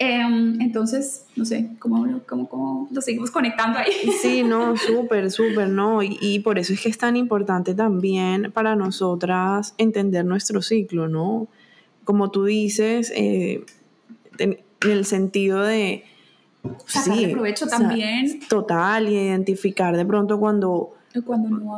Em, 0.00 0.60
entonces, 0.60 1.26
no 1.36 1.44
sé, 1.44 1.70
¿cómo, 1.78 2.20
cómo, 2.26 2.48
cómo, 2.48 2.88
lo 2.90 3.00
seguimos 3.00 3.30
conectando 3.30 3.78
ahí? 3.78 3.92
Sí, 4.20 4.42
no, 4.42 4.76
súper, 4.76 5.30
súper, 5.30 5.68
¿no? 5.68 6.02
Y, 6.02 6.18
y, 6.20 6.40
por 6.40 6.58
eso 6.58 6.72
es 6.72 6.80
que 6.80 6.88
es 6.88 6.98
tan 6.98 7.16
importante 7.16 7.74
también 7.74 8.50
para 8.50 8.74
nosotras 8.74 9.74
entender 9.78 10.24
nuestro 10.24 10.62
ciclo, 10.62 11.06
¿no? 11.06 11.46
Como 12.04 12.30
tú 12.30 12.44
dices, 12.44 13.12
eh, 13.14 13.64
en, 14.38 14.58
el 14.80 15.04
sentido 15.04 15.62
de... 15.62 16.04
sí, 16.86 17.28
provecho 17.28 17.66
también. 17.66 18.40
total, 18.48 19.08
y 19.08 19.16
identificar 19.16 19.96
de 19.96 20.04
pronto 20.04 20.38
cuando 20.38 20.94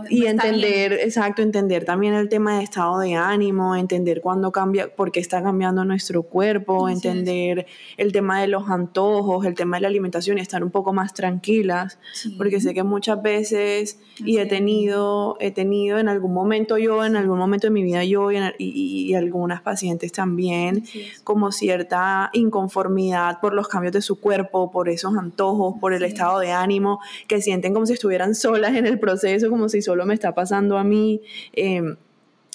y 0.09 0.27
entender, 0.27 0.93
exacto, 0.93 1.43
entender 1.43 1.85
también 1.85 2.15
el 2.15 2.29
tema 2.29 2.59
de 2.59 2.65
estado 2.65 3.01
de 3.01 3.15
ánimo, 3.15 3.75
entender 3.75 4.21
cuándo 4.21 4.53
cambia, 4.53 4.95
por 4.95 5.11
qué 5.11 5.19
está 5.19 5.43
cambiando 5.43 5.85
nuestro 5.85 6.23
cuerpo, 6.23 6.89
entender 6.89 7.67
el 7.97 8.13
tema 8.13 8.41
de 8.41 8.47
los 8.47 8.69
antojos, 8.69 9.45
el 9.45 9.55
tema 9.55 9.79
de 9.79 9.83
la 9.83 9.89
alimentación 9.89 10.39
y 10.39 10.41
estar 10.41 10.63
un 10.63 10.71
poco 10.71 10.93
más 10.93 11.15
tranquilas, 11.15 11.99
porque 12.39 12.61
sé 12.61 12.75
que 12.75 12.85
muchas 12.85 13.23
veces, 13.23 13.99
y 14.19 14.39
he 14.39 14.47
tenido, 14.47 15.37
he 15.41 15.51
tenido 15.51 15.99
en 15.99 16.09
algún 16.09 16.33
momento 16.33 16.79
yo, 16.79 17.05
en 17.05 17.17
algún 17.17 17.39
momento 17.39 17.67
de 17.67 17.73
mi 17.73 17.83
vida 17.83 18.05
yo 18.05 18.31
y, 18.31 18.39
y, 18.59 19.15
algunas 19.15 19.63
pacientes 19.63 20.13
también, 20.13 20.85
como 21.25 21.51
cierta 21.51 22.31
inconformidad 22.33 23.41
por 23.41 23.55
los 23.55 23.67
cambios 23.67 23.93
de 23.93 24.03
su 24.03 24.21
cuerpo, 24.21 24.71
por 24.71 24.89
esos 24.89 25.17
antojos, 25.17 25.75
por 25.81 25.93
el 25.93 26.05
estado 26.05 26.39
de 26.39 26.53
ánimo, 26.53 27.01
que 27.27 27.41
sienten 27.41 27.75
como 27.75 27.87
si 27.87 27.95
estuvieran 27.95 28.35
solas 28.35 28.75
en 28.75 28.87
el 28.87 28.99
proceso 28.99 29.24
eso 29.33 29.51
como 29.51 29.69
si 29.69 29.83
solo 29.83 30.05
me 30.07 30.15
está 30.15 30.35
pasando 30.35 30.77
a 30.77 30.85
mí. 30.85 31.23
Em, 31.53 31.97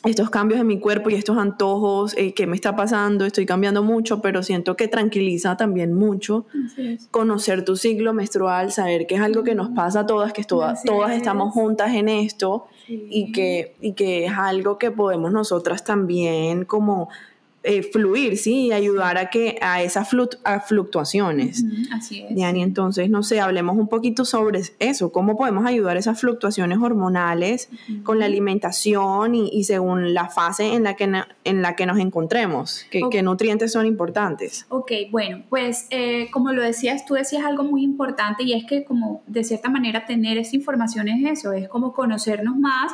estos 0.05 0.29
cambios 0.29 0.61
en 0.61 0.67
mi 0.67 0.79
cuerpo 0.79 1.09
y 1.09 1.15
estos 1.15 1.37
antojos, 1.37 2.15
eh, 2.17 2.33
¿qué 2.33 2.47
me 2.47 2.55
está 2.55 2.75
pasando? 2.75 3.25
Estoy 3.25 3.45
cambiando 3.45 3.83
mucho, 3.83 4.21
pero 4.21 4.43
siento 4.43 4.77
que 4.77 4.87
tranquiliza 4.87 5.57
también 5.57 5.93
mucho 5.93 6.45
conocer 7.11 7.65
tu 7.65 7.75
ciclo 7.75 8.13
menstrual, 8.13 8.71
saber 8.71 9.07
que 9.07 9.15
es 9.15 9.21
algo 9.21 9.43
que 9.43 9.55
nos 9.55 9.69
pasa 9.71 10.01
a 10.01 10.05
todas, 10.05 10.31
que 10.31 10.45
todas, 10.45 10.83
todas 10.83 11.11
estamos 11.11 11.53
juntas 11.53 11.93
en 11.93 12.07
esto 12.07 12.67
y, 12.87 13.33
que, 13.33 13.75
y 13.81 13.91
que 13.91 14.25
es 14.25 14.31
algo 14.31 14.77
que 14.77 14.89
podemos 14.89 15.33
nosotras 15.33 15.83
también 15.83 16.63
como 16.63 17.09
eh, 17.71 17.83
fluir, 17.83 18.35
¿sí? 18.35 18.65
Y 18.65 18.71
ayudar 18.71 19.19
a 19.19 19.29
que 19.29 19.59
a 19.61 19.83
esas 19.83 20.09
fluctuaciones. 20.09 21.63
así 21.93 22.23
es. 22.27 22.33
Diani, 22.33 22.63
entonces, 22.63 23.11
no 23.11 23.21
sé, 23.21 23.39
hablemos 23.39 23.77
un 23.77 23.87
poquito 23.87 24.25
sobre 24.25 24.63
eso, 24.79 25.11
cómo 25.11 25.37
podemos 25.37 25.67
ayudar 25.67 25.95
a 25.95 25.99
esas 25.99 26.19
fluctuaciones 26.19 26.79
hormonales 26.79 27.69
con 28.03 28.17
la 28.17 28.25
alimentación 28.25 29.35
y, 29.35 29.63
según 29.65 30.15
la 30.15 30.29
fase 30.29 30.73
en 30.73 30.83
la 30.83 30.95
que, 30.95 31.11
en 31.43 31.61
la 31.61 31.75
que 31.75 31.85
nos 31.85 31.99
encontremos, 31.99 32.87
qué 32.89 33.21
nutrientes 33.21 33.71
son 33.71 33.85
importantes. 33.85 34.65
Ok, 34.69 34.91
bueno, 35.11 35.43
pues 35.47 35.85
eh, 35.91 36.27
como 36.31 36.51
lo 36.53 36.63
decías, 36.63 37.05
tú 37.05 37.13
decías 37.13 37.45
algo 37.45 37.63
muy 37.63 37.83
importante 37.83 38.41
y 38.41 38.53
es 38.53 38.65
que 38.65 38.83
como 38.83 39.21
de 39.27 39.43
cierta 39.43 39.69
manera 39.69 40.07
tener 40.07 40.39
esa 40.39 40.55
información 40.55 41.07
es 41.07 41.39
eso, 41.39 41.53
es 41.53 41.69
como 41.69 41.93
conocernos 41.93 42.57
más, 42.57 42.91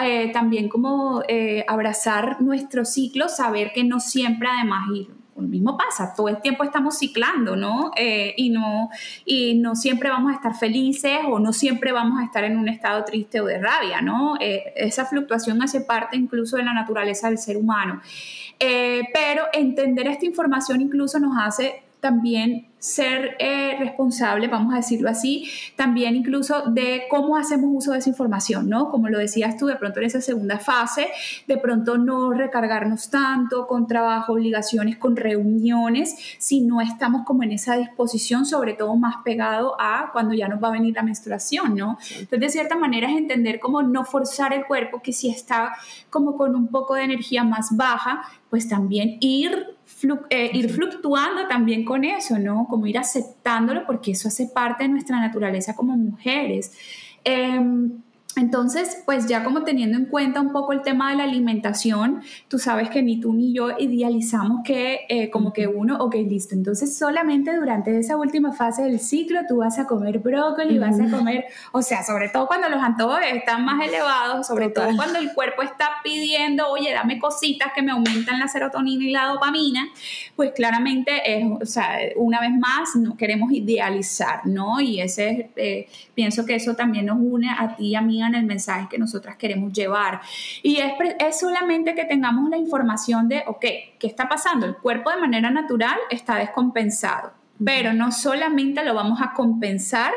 eh, 0.00 0.32
también 0.32 0.68
como 0.68 1.22
eh, 1.28 1.64
abrazar 1.68 2.40
nuestro 2.40 2.84
ciclo, 2.84 3.28
saber 3.28 3.72
que 3.74 3.84
no 3.84 4.00
siempre 4.00 4.48
además, 4.48 4.88
y 4.94 5.08
lo 5.36 5.48
mismo 5.48 5.76
pasa, 5.76 6.14
todo 6.14 6.28
el 6.28 6.40
tiempo 6.40 6.64
estamos 6.64 6.98
ciclando, 6.98 7.56
¿no? 7.56 7.90
Eh, 7.96 8.34
y 8.36 8.50
¿no? 8.50 8.88
y 9.24 9.54
no 9.54 9.74
siempre 9.74 10.08
vamos 10.08 10.32
a 10.32 10.36
estar 10.36 10.54
felices 10.54 11.18
o 11.28 11.38
no 11.38 11.52
siempre 11.52 11.92
vamos 11.92 12.20
a 12.20 12.24
estar 12.24 12.44
en 12.44 12.56
un 12.56 12.68
estado 12.68 13.04
triste 13.04 13.40
o 13.40 13.46
de 13.46 13.58
rabia, 13.58 14.00
¿no? 14.00 14.36
esa 14.40 15.04
fluctuación 15.04 15.62
hace 15.62 15.80
parte 15.80 16.16
incluso 16.16 16.56
de 16.56 16.64
la 16.64 16.72
naturaleza 16.72 17.28
del 17.28 17.38
ser 17.38 17.56
humano. 17.56 18.00
pero 18.58 19.44
entender 19.52 20.06
esta 20.06 20.26
información 20.26 20.80
incluso 20.80 21.18
nos 21.18 21.36
hace 21.38 21.82
también 22.00 22.71
ser 22.82 23.36
eh, 23.38 23.76
responsable, 23.78 24.48
vamos 24.48 24.74
a 24.74 24.78
decirlo 24.78 25.08
así, 25.08 25.48
también 25.76 26.16
incluso 26.16 26.62
de 26.62 27.04
cómo 27.08 27.36
hacemos 27.36 27.70
uso 27.72 27.92
de 27.92 27.98
esa 27.98 28.10
información, 28.10 28.68
¿no? 28.68 28.90
Como 28.90 29.08
lo 29.08 29.20
decías 29.20 29.56
tú, 29.56 29.66
de 29.66 29.76
pronto 29.76 30.00
en 30.00 30.06
esa 30.06 30.20
segunda 30.20 30.58
fase, 30.58 31.06
de 31.46 31.58
pronto 31.58 31.96
no 31.96 32.32
recargarnos 32.32 33.08
tanto 33.08 33.68
con 33.68 33.86
trabajo, 33.86 34.32
obligaciones, 34.32 34.96
con 34.98 35.14
reuniones, 35.14 36.16
si 36.38 36.60
no 36.60 36.80
estamos 36.80 37.24
como 37.24 37.44
en 37.44 37.52
esa 37.52 37.76
disposición, 37.76 38.46
sobre 38.46 38.72
todo 38.72 38.96
más 38.96 39.14
pegado 39.24 39.76
a 39.80 40.10
cuando 40.12 40.34
ya 40.34 40.48
nos 40.48 40.60
va 40.60 40.66
a 40.66 40.72
venir 40.72 40.96
la 40.96 41.04
menstruación, 41.04 41.76
¿no? 41.76 41.98
Entonces, 42.18 42.40
de 42.40 42.48
cierta 42.48 42.74
manera 42.74 43.08
es 43.08 43.16
entender 43.16 43.60
cómo 43.60 43.82
no 43.82 44.04
forzar 44.04 44.52
el 44.52 44.66
cuerpo, 44.66 45.00
que 45.00 45.12
si 45.12 45.30
está 45.30 45.72
como 46.10 46.36
con 46.36 46.56
un 46.56 46.66
poco 46.66 46.96
de 46.96 47.04
energía 47.04 47.44
más 47.44 47.76
baja, 47.76 48.22
pues 48.50 48.68
también 48.68 49.18
ir 49.20 49.78
eh, 50.30 50.50
ir 50.52 50.70
fluctuando 50.70 51.46
también 51.48 51.84
con 51.84 52.04
eso, 52.04 52.38
¿no? 52.38 52.66
Como 52.68 52.86
ir 52.86 52.98
aceptándolo 52.98 53.84
porque 53.86 54.12
eso 54.12 54.28
hace 54.28 54.46
parte 54.46 54.84
de 54.84 54.88
nuestra 54.88 55.20
naturaleza 55.20 55.74
como 55.74 55.96
mujeres. 55.96 56.72
Em, 57.24 58.02
entonces, 58.34 59.02
pues 59.04 59.26
ya 59.26 59.44
como 59.44 59.62
teniendo 59.62 59.98
en 59.98 60.06
cuenta 60.06 60.40
un 60.40 60.52
poco 60.52 60.72
el 60.72 60.82
tema 60.82 61.10
de 61.10 61.16
la 61.18 61.24
alimentación, 61.24 62.22
tú 62.48 62.58
sabes 62.58 62.88
que 62.88 63.02
ni 63.02 63.20
tú 63.20 63.34
ni 63.34 63.52
yo 63.52 63.76
idealizamos 63.78 64.62
que 64.64 65.00
eh, 65.08 65.30
como 65.30 65.52
que 65.52 65.66
uno, 65.66 65.98
ok, 65.98 66.14
listo, 66.14 66.54
entonces 66.54 66.96
solamente 66.96 67.54
durante 67.54 67.98
esa 67.98 68.16
última 68.16 68.52
fase 68.52 68.84
del 68.84 69.00
ciclo 69.00 69.40
tú 69.46 69.58
vas 69.58 69.78
a 69.78 69.86
comer 69.86 70.20
brócoli, 70.20 70.78
vas 70.78 70.98
a 70.98 71.10
comer, 71.10 71.44
o 71.72 71.82
sea, 71.82 72.02
sobre 72.02 72.30
todo 72.30 72.46
cuando 72.46 72.68
los 72.70 72.82
antojos 72.82 73.20
están 73.30 73.64
más 73.64 73.86
elevados, 73.86 74.46
sobre 74.46 74.70
todo 74.70 74.86
cuando 74.96 75.18
el 75.18 75.32
cuerpo 75.34 75.62
está 75.62 75.88
pidiendo, 76.02 76.68
oye, 76.68 76.92
dame 76.92 77.18
cositas 77.18 77.72
que 77.74 77.82
me 77.82 77.92
aumentan 77.92 78.38
la 78.38 78.48
serotonina 78.48 79.04
y 79.04 79.10
la 79.10 79.26
dopamina, 79.26 79.88
pues 80.36 80.52
claramente 80.52 81.20
es, 81.26 81.44
o 81.60 81.66
sea, 81.66 81.98
una 82.16 82.40
vez 82.40 82.52
más, 82.52 82.96
no 82.96 83.16
queremos 83.16 83.52
idealizar, 83.52 84.46
¿no? 84.46 84.80
Y 84.80 85.00
ese, 85.00 85.50
eh, 85.56 85.88
pienso 86.14 86.46
que 86.46 86.54
eso 86.54 86.74
también 86.74 87.06
nos 87.06 87.18
une 87.18 87.50
a 87.50 87.76
ti 87.76 87.88
y 87.88 87.94
a 87.94 88.00
mí 88.00 88.21
el 88.24 88.44
mensaje 88.44 88.88
que 88.90 88.98
nosotras 88.98 89.36
queremos 89.36 89.72
llevar. 89.72 90.20
Y 90.62 90.78
es, 90.78 90.92
es 91.18 91.40
solamente 91.40 91.94
que 91.94 92.04
tengamos 92.04 92.48
la 92.50 92.56
información 92.56 93.28
de, 93.28 93.44
ok, 93.46 93.64
¿qué 93.98 94.06
está 94.06 94.28
pasando? 94.28 94.66
El 94.66 94.76
cuerpo 94.76 95.10
de 95.10 95.18
manera 95.18 95.50
natural 95.50 95.98
está 96.10 96.36
descompensado, 96.36 97.32
pero 97.64 97.92
no 97.92 98.12
solamente 98.12 98.84
lo 98.84 98.94
vamos 98.94 99.20
a 99.20 99.32
compensar 99.32 100.12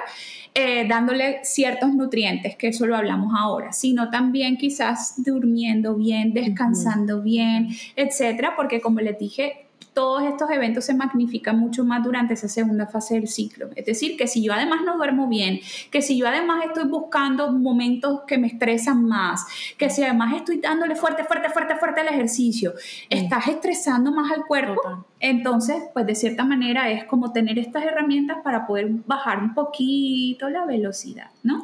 eh, 0.57 0.87
dándole 0.87 1.41
ciertos 1.43 1.93
nutrientes, 1.93 2.55
que 2.55 2.69
eso 2.69 2.85
lo 2.87 2.95
hablamos 2.95 3.33
ahora, 3.37 3.73
sino 3.73 4.09
también 4.09 4.55
quizás 4.55 5.21
durmiendo 5.21 5.95
bien, 5.95 6.33
descansando 6.33 7.21
bien, 7.21 7.67
etcétera, 7.97 8.53
porque 8.55 8.79
como 8.79 9.01
les 9.01 9.19
dije, 9.19 9.64
todos 9.95 10.23
estos 10.23 10.51
eventos 10.51 10.83
se 10.83 10.93
magnifican 10.93 11.57
mucho 11.57 11.85
más 11.85 12.03
durante 12.03 12.33
esa 12.33 12.49
segunda 12.49 12.85
fase 12.85 13.15
del 13.15 13.29
ciclo. 13.29 13.69
Es 13.75 13.85
decir, 13.85 14.17
que 14.17 14.27
si 14.27 14.43
yo 14.43 14.53
además 14.53 14.81
no 14.85 14.97
duermo 14.97 15.27
bien, 15.29 15.61
que 15.89 16.01
si 16.01 16.17
yo 16.17 16.27
además 16.27 16.65
estoy 16.65 16.83
buscando 16.83 17.49
momentos 17.51 18.21
que 18.27 18.37
me 18.37 18.47
estresan 18.47 19.05
más, 19.05 19.45
que 19.77 19.89
si 19.89 20.03
además 20.03 20.35
estoy 20.35 20.57
dándole 20.57 20.95
fuerte, 20.95 21.23
fuerte, 21.23 21.49
fuerte, 21.49 21.77
fuerte 21.77 22.01
al 22.01 22.09
ejercicio, 22.09 22.73
estás 23.09 23.47
estresando 23.47 24.11
más 24.11 24.31
al 24.33 24.45
cuerpo. 24.45 25.05
Entonces, 25.21 25.77
pues 25.93 26.05
de 26.05 26.13
cierta 26.13 26.43
manera 26.43 26.91
es 26.91 27.05
como 27.05 27.31
tener 27.31 27.57
estas 27.57 27.85
herramientas 27.85 28.39
para 28.43 28.67
poder 28.67 28.89
bajar 29.07 29.39
un 29.39 29.53
poquito 29.53 30.49
la 30.49 30.65
velocidad, 30.65 31.31
¿no? 31.41 31.63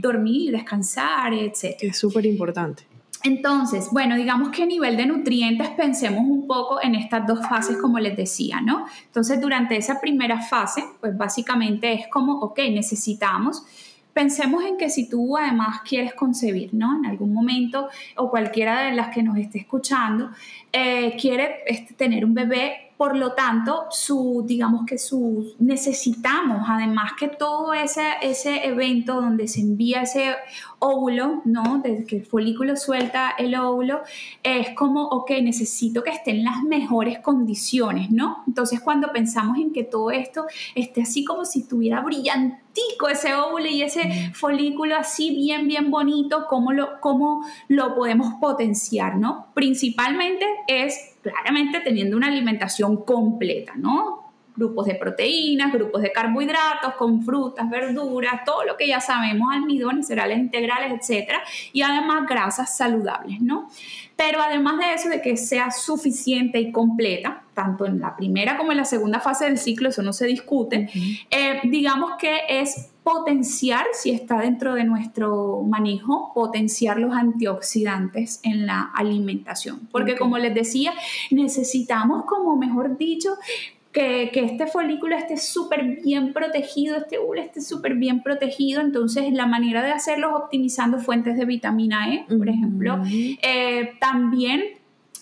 Dormir, 0.00 0.52
descansar, 0.52 1.32
etc. 1.32 1.76
Es 1.80 1.96
súper 1.96 2.26
importante. 2.26 2.89
Entonces, 3.22 3.88
bueno, 3.92 4.16
digamos 4.16 4.48
que 4.48 4.62
a 4.62 4.66
nivel 4.66 4.96
de 4.96 5.06
nutrientes 5.06 5.68
pensemos 5.70 6.22
un 6.24 6.46
poco 6.46 6.82
en 6.82 6.94
estas 6.94 7.26
dos 7.26 7.46
fases, 7.46 7.76
como 7.76 7.98
les 7.98 8.16
decía, 8.16 8.60
¿no? 8.62 8.86
Entonces, 9.04 9.40
durante 9.40 9.76
esa 9.76 10.00
primera 10.00 10.40
fase, 10.40 10.84
pues 11.00 11.16
básicamente 11.16 11.92
es 11.92 12.08
como, 12.08 12.40
ok, 12.40 12.60
necesitamos, 12.70 13.62
pensemos 14.14 14.64
en 14.64 14.78
que 14.78 14.88
si 14.88 15.08
tú 15.08 15.36
además 15.36 15.82
quieres 15.82 16.14
concebir, 16.14 16.72
¿no? 16.72 16.96
En 16.96 17.06
algún 17.06 17.34
momento, 17.34 17.88
o 18.16 18.30
cualquiera 18.30 18.84
de 18.84 18.92
las 18.92 19.14
que 19.14 19.22
nos 19.22 19.36
esté 19.36 19.58
escuchando, 19.58 20.30
eh, 20.72 21.14
quiere 21.20 21.62
este, 21.66 21.92
tener 21.94 22.24
un 22.24 22.32
bebé, 22.32 22.89
por 23.00 23.16
lo 23.16 23.32
tanto, 23.32 23.86
su, 23.88 24.44
digamos 24.46 24.84
que 24.84 24.98
su, 24.98 25.54
necesitamos 25.58 26.66
además 26.68 27.12
que 27.18 27.28
todo 27.28 27.72
ese, 27.72 28.02
ese 28.20 28.66
evento 28.66 29.22
donde 29.22 29.48
se 29.48 29.62
envía 29.62 30.02
ese 30.02 30.34
óvulo, 30.80 31.40
¿no? 31.46 31.80
Desde 31.82 32.04
que 32.04 32.16
el 32.18 32.26
folículo 32.26 32.76
suelta 32.76 33.30
el 33.38 33.54
óvulo, 33.54 34.02
es 34.42 34.74
como, 34.74 35.04
ok, 35.04 35.30
necesito 35.42 36.02
que 36.02 36.10
esté 36.10 36.32
en 36.32 36.44
las 36.44 36.62
mejores 36.62 37.20
condiciones, 37.20 38.10
¿no? 38.10 38.44
Entonces, 38.46 38.80
cuando 38.80 39.10
pensamos 39.12 39.56
en 39.56 39.72
que 39.72 39.82
todo 39.82 40.10
esto 40.10 40.44
esté 40.74 41.00
así 41.00 41.24
como 41.24 41.46
si 41.46 41.60
estuviera 41.60 42.02
brillantico 42.02 43.08
ese 43.08 43.34
óvulo 43.34 43.66
y 43.66 43.80
ese 43.80 44.30
folículo 44.34 44.94
así 44.94 45.34
bien, 45.34 45.66
bien 45.66 45.90
bonito, 45.90 46.44
¿cómo 46.50 46.74
lo, 46.74 47.00
cómo 47.00 47.46
lo 47.68 47.94
podemos 47.94 48.34
potenciar, 48.34 49.16
¿no? 49.16 49.46
Principalmente 49.54 50.44
es 50.66 51.09
claramente 51.22 51.80
teniendo 51.80 52.16
una 52.16 52.28
alimentación 52.28 53.04
completa, 53.04 53.74
¿no? 53.76 54.30
grupos 54.60 54.86
de 54.86 54.94
proteínas, 54.94 55.72
grupos 55.72 56.02
de 56.02 56.12
carbohidratos, 56.12 56.94
con 56.94 57.22
frutas, 57.22 57.68
verduras, 57.70 58.44
todo 58.44 58.64
lo 58.64 58.76
que 58.76 58.86
ya 58.86 59.00
sabemos, 59.00 59.48
almidones, 59.52 60.06
cereales 60.06 60.38
integrales, 60.38 60.92
etcétera, 60.92 61.40
y 61.72 61.82
además 61.82 62.26
grasas 62.28 62.76
saludables, 62.76 63.40
¿no? 63.40 63.70
Pero 64.16 64.42
además 64.42 64.78
de 64.78 64.92
eso, 64.92 65.08
de 65.08 65.22
que 65.22 65.36
sea 65.36 65.70
suficiente 65.70 66.60
y 66.60 66.72
completa, 66.72 67.42
tanto 67.54 67.86
en 67.86 68.00
la 68.00 68.16
primera 68.16 68.58
como 68.58 68.72
en 68.72 68.78
la 68.78 68.84
segunda 68.84 69.20
fase 69.20 69.46
del 69.46 69.58
ciclo, 69.58 69.88
eso 69.88 70.02
no 70.02 70.12
se 70.12 70.26
discute, 70.26 70.90
eh, 71.30 71.60
digamos 71.64 72.12
que 72.18 72.40
es 72.48 72.90
potenciar, 73.12 73.86
si 73.92 74.10
está 74.10 74.40
dentro 74.40 74.74
de 74.74 74.84
nuestro 74.84 75.62
manejo, 75.62 76.32
potenciar 76.34 76.98
los 76.98 77.14
antioxidantes 77.14 78.40
en 78.42 78.66
la 78.66 78.90
alimentación. 78.94 79.88
Porque 79.90 80.16
como 80.16 80.38
les 80.38 80.54
decía, 80.54 80.92
necesitamos, 81.30 82.24
como 82.24 82.56
mejor 82.56 82.96
dicho, 82.96 83.30
que, 83.92 84.30
este 84.34 84.66
folículo 84.66 85.16
esté 85.16 85.36
súper 85.36 86.00
bien 86.02 86.32
protegido, 86.32 86.96
este 86.96 87.18
óvulo 87.18 87.40
esté 87.40 87.60
súper 87.60 87.94
bien 87.94 88.22
protegido. 88.22 88.80
Entonces, 88.80 89.32
la 89.32 89.46
manera 89.46 89.82
de 89.82 89.90
hacerlo 89.90 90.28
es 90.28 90.34
optimizando 90.44 90.98
fuentes 90.98 91.36
de 91.36 91.44
vitamina 91.44 92.14
E, 92.14 92.24
por 92.36 92.48
ejemplo. 92.48 93.02
Eh, 93.04 93.94
también 94.00 94.62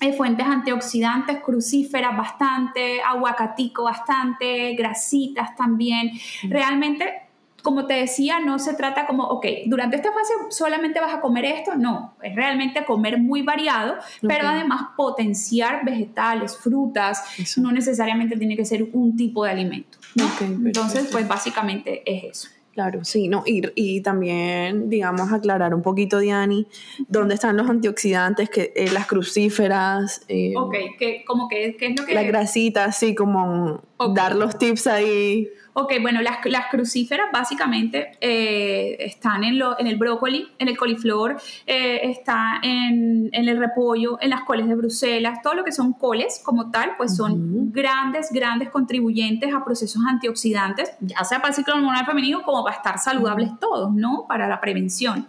hay 0.01 0.13
fuentes 0.13 0.47
antioxidantes, 0.47 1.39
crucíferas 1.41 2.17
bastante, 2.17 3.01
aguacatico 3.03 3.85
bastante, 3.85 4.75
grasitas 4.75 5.57
también. 5.57 6.13
Realmente 6.45 7.28
como 7.63 7.87
te 7.87 7.95
decía, 7.95 8.41
no 8.41 8.59
se 8.59 8.75
trata 8.75 9.07
como, 9.07 9.25
ok, 9.25 9.47
durante 9.67 9.97
esta 9.97 10.13
fase 10.13 10.33
solamente 10.51 11.01
vas 11.01 11.15
a 11.15 11.21
comer 11.21 11.45
esto, 11.45 11.75
no, 11.75 12.15
es 12.23 12.35
realmente 12.35 12.85
comer 12.85 13.19
muy 13.19 13.43
variado, 13.43 13.97
pero 14.23 14.49
además 14.49 14.83
potenciar 14.97 15.85
vegetales, 15.85 16.57
frutas, 16.57 17.23
no 17.57 17.73
necesariamente 17.73 18.37
tiene 18.37 18.57
que 18.57 18.65
ser 18.65 18.89
un 18.93 19.17
tipo 19.17 19.45
de 19.45 19.51
alimento. 19.51 19.99
Entonces, 20.41 21.09
pues 21.11 21.27
básicamente 21.27 22.03
es 22.07 22.25
eso. 22.25 22.49
Claro, 22.79 23.05
sí, 23.05 23.27
no, 23.27 23.43
y, 23.45 23.61
y, 23.75 24.03
también, 24.03 24.89
digamos, 24.89 25.33
aclarar 25.33 25.75
un 25.75 25.83
poquito, 25.83 26.21
Diani, 26.21 26.65
dónde 27.09 27.35
están 27.35 27.57
los 27.57 27.69
antioxidantes, 27.69 28.49
que 28.51 28.73
eh, 28.77 28.89
las 28.93 29.09
crucíferas. 29.09 30.23
Eh, 30.29 30.53
ok, 30.57 30.75
que, 30.97 31.25
como 31.27 31.49
que, 31.49 31.77
¿qué 31.77 31.87
es 31.89 31.99
lo 31.99 32.07
que...? 32.07 32.15
Las 32.15 32.29
grasitas, 32.29 32.97
sí, 32.97 33.17
como 33.17 33.83
dar 34.15 34.37
los 34.37 34.57
tips 34.61 34.87
ahí. 34.87 35.49
Ok, 35.81 35.93
bueno, 36.01 36.21
las, 36.23 36.39
las 36.47 36.67
crucíferas 36.67 37.29
básicamente 37.33 38.11
eh, 38.21 38.97
están 38.99 39.45
en, 39.45 39.61
lo, 39.61 39.79
en 39.79 39.87
el 39.87 39.97
brócoli, 39.97 40.49
en 40.59 40.67
el 40.67 40.77
coliflor, 40.77 41.41
eh, 41.69 42.01
está 42.03 42.59
en, 42.65 43.31
en, 43.31 43.49
el 43.49 43.57
repollo, 43.57 44.19
en 44.21 44.31
las 44.31 44.43
coles 44.43 44.67
de 44.67 44.75
Bruselas, 44.75 45.39
todo 45.41 45.55
lo 45.55 45.63
que 45.63 45.71
son 45.71 45.93
coles 45.93 46.43
como 46.45 46.73
tal, 46.73 46.97
pues 46.97 47.15
son 47.15 47.71
grandes, 47.71 48.33
grandes 48.33 48.71
contribuyentes 48.71 49.55
a 49.55 49.65
procesos 49.65 50.03
antioxidantes, 50.05 50.91
ya 50.99 51.23
sea 51.23 51.39
para 51.39 51.51
el 51.51 51.55
ciclo 51.55 51.77
hormonal 51.77 52.05
femenino 52.05 52.43
como 52.43 52.65
para 52.65 52.75
estar 52.75 52.99
saludables 52.99 53.51
todos, 53.61 53.95
¿no? 53.95 54.25
Para 54.27 54.49
la 54.49 54.61
prevención. 54.61 55.29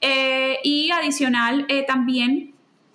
Eh, 0.00 0.56
y 0.64 0.90
adicional 0.90 1.66
también 1.86 2.51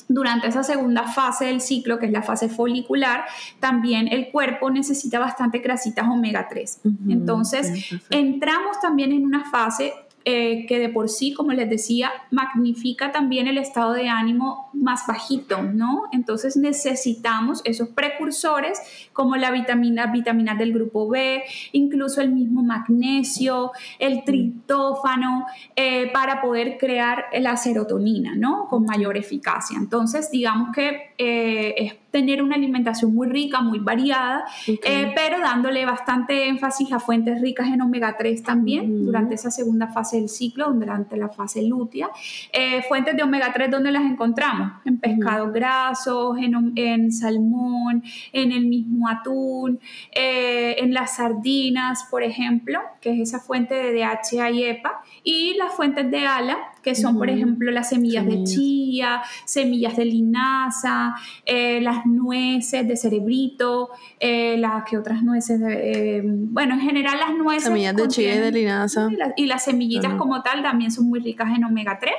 durante 0.07 0.47
esa 0.47 0.63
segunda 0.63 1.03
fase 1.03 1.45
del 1.45 1.61
ciclo, 1.61 1.99
que 1.99 2.05
es 2.05 2.11
la 2.11 2.21
fase 2.21 2.49
folicular, 2.49 3.25
también 3.59 4.07
el 4.07 4.29
cuerpo 4.31 4.69
necesita 4.69 5.19
bastante 5.19 5.59
grasitas 5.59 6.07
omega 6.07 6.47
3. 6.49 6.81
Entonces, 7.09 7.89
entramos 8.09 8.79
también 8.79 9.11
en 9.11 9.25
una 9.25 9.49
fase 9.49 9.93
eh, 10.29 10.65
que 10.67 10.77
de 10.77 10.89
por 10.89 11.07
sí, 11.07 11.33
como 11.33 11.53
les 11.53 11.69
decía, 11.69 12.11
magnifica 12.31 13.13
también 13.13 13.47
el 13.47 13.57
estado 13.57 13.93
de 13.93 14.09
ánimo 14.09 14.69
más 14.73 15.07
bajito, 15.07 15.63
¿no? 15.63 16.03
Entonces 16.11 16.57
necesitamos 16.57 17.61
esos 17.63 17.87
precursores 17.87 18.81
como 19.13 19.37
la 19.37 19.51
vitamina, 19.51 20.07
vitaminas 20.07 20.57
del 20.57 20.73
grupo 20.73 21.07
B, 21.07 21.43
incluso 21.71 22.19
el 22.19 22.33
mismo 22.33 22.61
magnesio, 22.61 23.71
el 23.99 24.25
triptófano, 24.25 25.45
eh, 25.77 26.11
para 26.11 26.41
poder 26.41 26.77
crear 26.77 27.27
la 27.39 27.55
serotonina, 27.55 28.35
¿no? 28.35 28.67
Con 28.67 28.83
mayor 28.83 29.15
eficacia. 29.15 29.77
Entonces, 29.77 30.29
digamos 30.29 30.75
que 30.75 31.13
eh, 31.17 31.73
es 31.77 31.93
tener 32.11 32.41
una 32.41 32.55
alimentación 32.55 33.13
muy 33.13 33.27
rica, 33.27 33.61
muy 33.61 33.79
variada, 33.79 34.45
eh, 34.67 35.11
pero 35.15 35.39
dándole 35.39 35.85
bastante 35.85 36.47
énfasis 36.47 36.91
a 36.91 36.99
fuentes 36.99 37.41
ricas 37.41 37.67
en 37.67 37.81
omega 37.81 38.15
3 38.17 38.43
también 38.43 39.05
durante 39.05 39.35
esa 39.35 39.51
segunda 39.51 39.87
fase 39.87 40.17
del 40.17 40.29
ciclo, 40.29 40.71
durante 40.73 41.17
la 41.17 41.29
fase 41.29 41.61
lútea. 41.63 42.09
Eh, 42.53 42.81
fuentes 42.87 43.15
de 43.15 43.23
omega 43.23 43.51
3, 43.53 43.69
¿dónde 43.69 43.91
las 43.91 44.03
encontramos? 44.03 44.71
En 44.85 44.99
pescados 44.99 45.51
grasos, 45.53 46.37
en, 46.37 46.73
en, 46.75 47.11
salmón, 47.11 48.03
en 48.31 48.51
el 48.51 48.65
mismo 48.65 49.07
atún, 49.09 49.79
eh, 50.11 50.75
en 50.79 50.93
las 50.93 51.17
sardinas, 51.17 52.07
por 52.09 52.23
ejemplo, 52.23 52.79
que 53.01 53.11
es 53.13 53.29
esa 53.29 53.39
fuente 53.39 53.75
de 53.75 53.93
DHA 53.93 54.51
y 54.51 54.63
EPA, 54.63 55.01
y 55.23 55.55
las 55.55 55.73
fuentes 55.73 56.09
de 56.09 56.25
ALA, 56.25 56.57
que 56.81 56.95
son, 56.95 57.17
por 57.17 57.29
ejemplo, 57.29 57.71
las 57.71 57.89
semillas, 57.89 58.25
de 58.25 58.43
chía, 58.43 59.21
semillas 59.45 59.95
de 59.97 60.05
linaza, 60.05 61.15
eh, 61.45 61.81
las 61.81 62.05
nueces 62.05 62.87
de 62.87 62.97
cerebrito, 62.97 63.89
eh, 64.19 64.57
las 64.57 64.83
que 64.85 64.97
otras 64.97 65.23
nueces, 65.23 65.59
de, 65.59 66.17
eh, 66.17 66.21
bueno, 66.23 66.75
en 66.75 66.81
general 66.81 67.19
las 67.19 67.35
nueces. 67.35 67.65
Semillas 67.65 67.95
de 67.95 68.07
chía 68.07 68.35
y 68.35 68.39
de 68.39 68.51
linaza. 68.51 69.09
Y, 69.35 69.45
las 69.45 69.63
semillitas 69.63 70.15
como 70.15 70.41
tal 70.43 70.61
también 70.61 70.91
son 70.91 71.07
muy 71.07 71.19
ricas 71.19 71.49
en 71.55 71.63
omega 71.63 71.97
3 71.99 72.13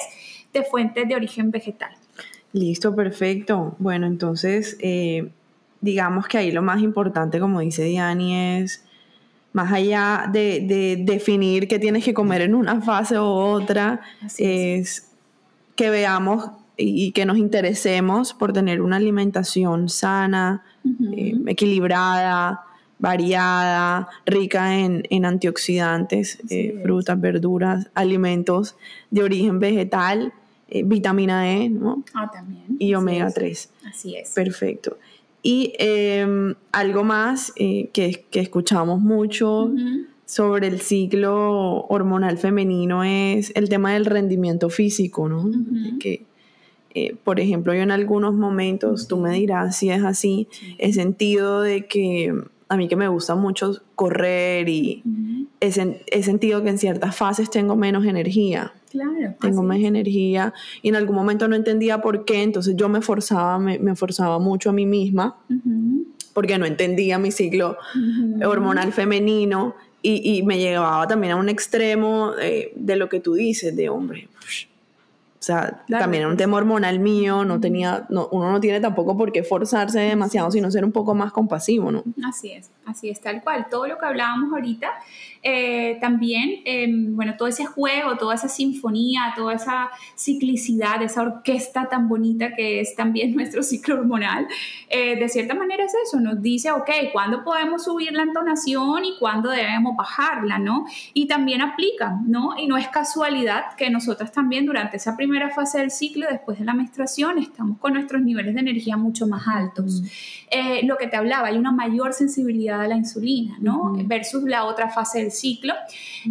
de 0.52 0.62
fuentes 0.62 1.06
de 1.06 1.14
origen 1.14 1.50
vegetal. 1.50 1.90
Listo, 2.52 2.94
perfecto. 2.94 3.76
Bueno, 3.78 4.06
entonces, 4.06 4.78
digamos 5.80 6.26
que 6.26 6.38
ahí 6.38 6.50
lo 6.50 6.62
más 6.62 6.80
importante, 6.80 7.38
como 7.38 7.60
dice 7.60 7.84
Diani, 7.84 8.60
es 8.60 8.87
más 9.52 9.72
allá 9.72 10.28
de, 10.32 10.96
definir 11.04 11.68
qué 11.68 11.78
tienes 11.78 12.04
que 12.04 12.14
comer 12.14 12.42
en 12.42 12.54
una 12.54 12.80
fase 12.80 13.18
u 13.18 13.22
otra, 13.22 14.00
es. 14.38 15.10
que 15.74 15.90
veamos 15.90 16.50
y 16.76 17.10
que 17.12 17.26
nos 17.26 17.38
interesemos 17.38 18.34
por 18.34 18.52
tener 18.52 18.80
una 18.80 18.96
alimentación 18.96 19.88
sana, 19.88 20.64
eh, 21.12 21.34
equilibrada, 21.46 22.64
variada, 22.98 24.08
rica 24.26 24.78
en, 24.78 25.24
antioxidantes, 25.24 26.38
eh, 26.50 26.80
frutas, 26.82 27.20
verduras, 27.20 27.90
alimentos 27.94 28.76
de 29.10 29.22
origen 29.22 29.58
vegetal, 29.58 30.32
eh, 30.68 30.82
vitamina 30.84 31.50
E, 31.50 31.68
¿no? 31.68 32.04
Ah, 32.14 32.30
también. 32.32 32.76
Y 32.78 32.94
omega 32.94 33.30
3. 33.30 33.70
Así 33.86 34.16
es. 34.16 34.32
Perfecto. 34.34 34.98
Y 35.42 35.72
em, 35.78 36.54
algo 36.72 37.04
más 37.04 37.52
eh, 37.56 37.90
que, 37.92 38.24
que, 38.30 38.40
escuchamos 38.40 39.00
mucho 39.00 39.70
sobre 40.28 40.66
el 40.66 40.80
ciclo 40.80 41.86
hormonal 41.88 42.36
femenino 42.36 43.02
es 43.02 43.50
el 43.54 43.70
tema 43.70 43.94
del 43.94 44.04
rendimiento 44.04 44.68
físico, 44.68 45.26
¿no? 45.26 45.50
Que, 45.98 46.26
eh, 46.94 47.16
por 47.24 47.40
ejemplo, 47.40 47.72
yo 47.72 47.80
en 47.80 47.90
algunos 47.90 48.34
momentos, 48.34 49.08
tú 49.08 49.16
me 49.16 49.32
dirás 49.32 49.76
si 49.76 49.88
es 49.88 50.04
así, 50.04 50.46
he 50.76 50.92
sentido 50.92 51.62
de 51.62 51.86
que 51.86 52.34
a 52.68 52.76
mí 52.76 52.88
que 52.88 52.96
me 52.96 53.08
gusta 53.08 53.36
mucho 53.36 53.80
correr 53.94 54.68
y 54.68 55.02
he, 55.60 56.22
sentido 56.22 56.62
que 56.62 56.70
en 56.70 56.78
ciertas 56.78 57.16
fases 57.16 57.50
tengo 57.50 57.76
menos 57.76 58.04
energía. 58.04 58.72
Claro. 58.90 59.34
Tengo 59.40 59.62
más 59.62 59.78
energía 59.78 60.54
y 60.82 60.88
en 60.88 60.96
algún 60.96 61.16
momento 61.16 61.46
no 61.48 61.56
entendía 61.56 62.00
por 62.00 62.24
qué, 62.24 62.42
entonces 62.42 62.74
yo 62.76 62.88
me 62.88 63.02
forzaba, 63.02 63.58
me, 63.58 63.96
forzaba 63.96 64.38
mucho 64.38 64.70
a 64.70 64.72
mí 64.72 64.86
misma 64.86 65.36
porque 66.32 66.56
no 66.56 66.64
entendía 66.66 67.18
mi 67.18 67.30
ciclo 67.30 67.76
hormonal 68.42 68.92
femenino 68.92 69.74
y, 70.00 70.42
me 70.44 70.58
llevaba 70.58 71.06
también 71.06 71.34
a 71.34 71.36
un 71.36 71.48
extremo 71.48 72.32
de 72.32 72.96
lo 72.96 73.08
que 73.08 73.20
tú 73.20 73.34
dices, 73.34 73.76
de 73.76 73.88
hombre. 73.88 74.28
O 75.40 75.42
sea, 75.48 75.84
también 75.88 76.22
era 76.22 76.30
un 76.30 76.36
tema 76.36 76.56
hormonal 76.56 76.98
mío, 76.98 77.44
no 77.44 77.60
tenía, 77.60 78.06
no, 78.10 78.28
uno 78.32 78.50
no 78.50 78.60
tiene 78.60 78.80
tampoco 78.80 79.16
por 79.16 79.30
qué 79.30 79.44
forzarse 79.44 80.00
demasiado, 80.00 80.50
sino 80.50 80.70
ser 80.70 80.84
un 80.84 80.90
poco 80.90 81.14
más 81.14 81.32
compasivo, 81.32 81.92
¿no? 81.92 82.02
Así 82.24 82.52
es, 82.52 82.70
así 82.88 83.08
es, 83.10 83.20
tal 83.20 83.42
cual. 83.42 83.66
Todo 83.70 83.86
lo 83.86 83.98
que 83.98 84.06
hablábamos 84.06 84.52
ahorita 84.52 84.90
eh, 85.42 85.98
también, 86.00 86.62
em, 86.64 87.14
bueno, 87.14 87.36
todo 87.36 87.48
ese 87.48 87.64
juego, 87.64 88.16
toda 88.16 88.34
esa 88.34 88.48
sinfonía, 88.48 89.32
toda 89.36 89.54
esa 89.54 89.90
ciclicidad, 90.16 91.00
esa 91.02 91.22
orquesta 91.22 91.88
tan 91.88 92.08
bonita 92.08 92.54
que 92.54 92.80
es 92.80 92.96
también 92.96 93.34
nuestro 93.36 93.62
ciclo 93.62 93.94
hormonal, 93.96 94.48
eh, 94.88 95.16
de 95.16 95.28
cierta 95.28 95.54
manera 95.54 95.84
es 95.84 95.92
eso, 96.06 96.20
nos 96.20 96.42
dice, 96.42 96.72
ok, 96.72 96.90
¿cuándo 97.12 97.44
podemos 97.44 97.84
subir 97.84 98.12
la 98.12 98.22
entonación 98.22 99.04
y 99.04 99.16
cuándo 99.18 99.50
debemos 99.50 99.96
bajarla, 99.96 100.58
¿no? 100.58 100.86
Y 101.14 101.28
también 101.28 101.62
aplica, 101.62 102.18
¿no? 102.26 102.54
Y 102.58 102.66
no 102.66 102.76
es 102.76 102.88
casualidad 102.88 103.74
que 103.76 103.90
nosotras 103.90 104.32
también 104.32 104.66
durante 104.66 104.96
esa 104.96 105.16
primera 105.16 105.50
fase 105.50 105.78
del 105.78 105.90
ciclo, 105.90 106.26
después 106.30 106.58
de 106.58 106.64
la 106.64 106.74
menstruación, 106.74 107.38
estamos 107.38 107.78
con 107.78 107.92
nuestros 107.92 108.22
niveles 108.22 108.54
de 108.54 108.60
energía 108.60 108.96
mucho 108.96 109.26
más 109.26 109.46
altos. 109.46 110.02
Eh, 110.50 110.80
lo 110.84 110.96
que 110.96 111.06
te 111.06 111.16
hablaba, 111.16 111.48
hay 111.48 111.56
una 111.56 111.72
mayor 111.72 112.12
sensibilidad 112.12 112.77
la 112.86 112.96
insulina, 112.96 113.56
¿no? 113.60 113.94
Versus 114.04 114.44
la 114.44 114.64
otra 114.64 114.90
fase 114.90 115.20
del 115.20 115.32
ciclo, 115.32 115.74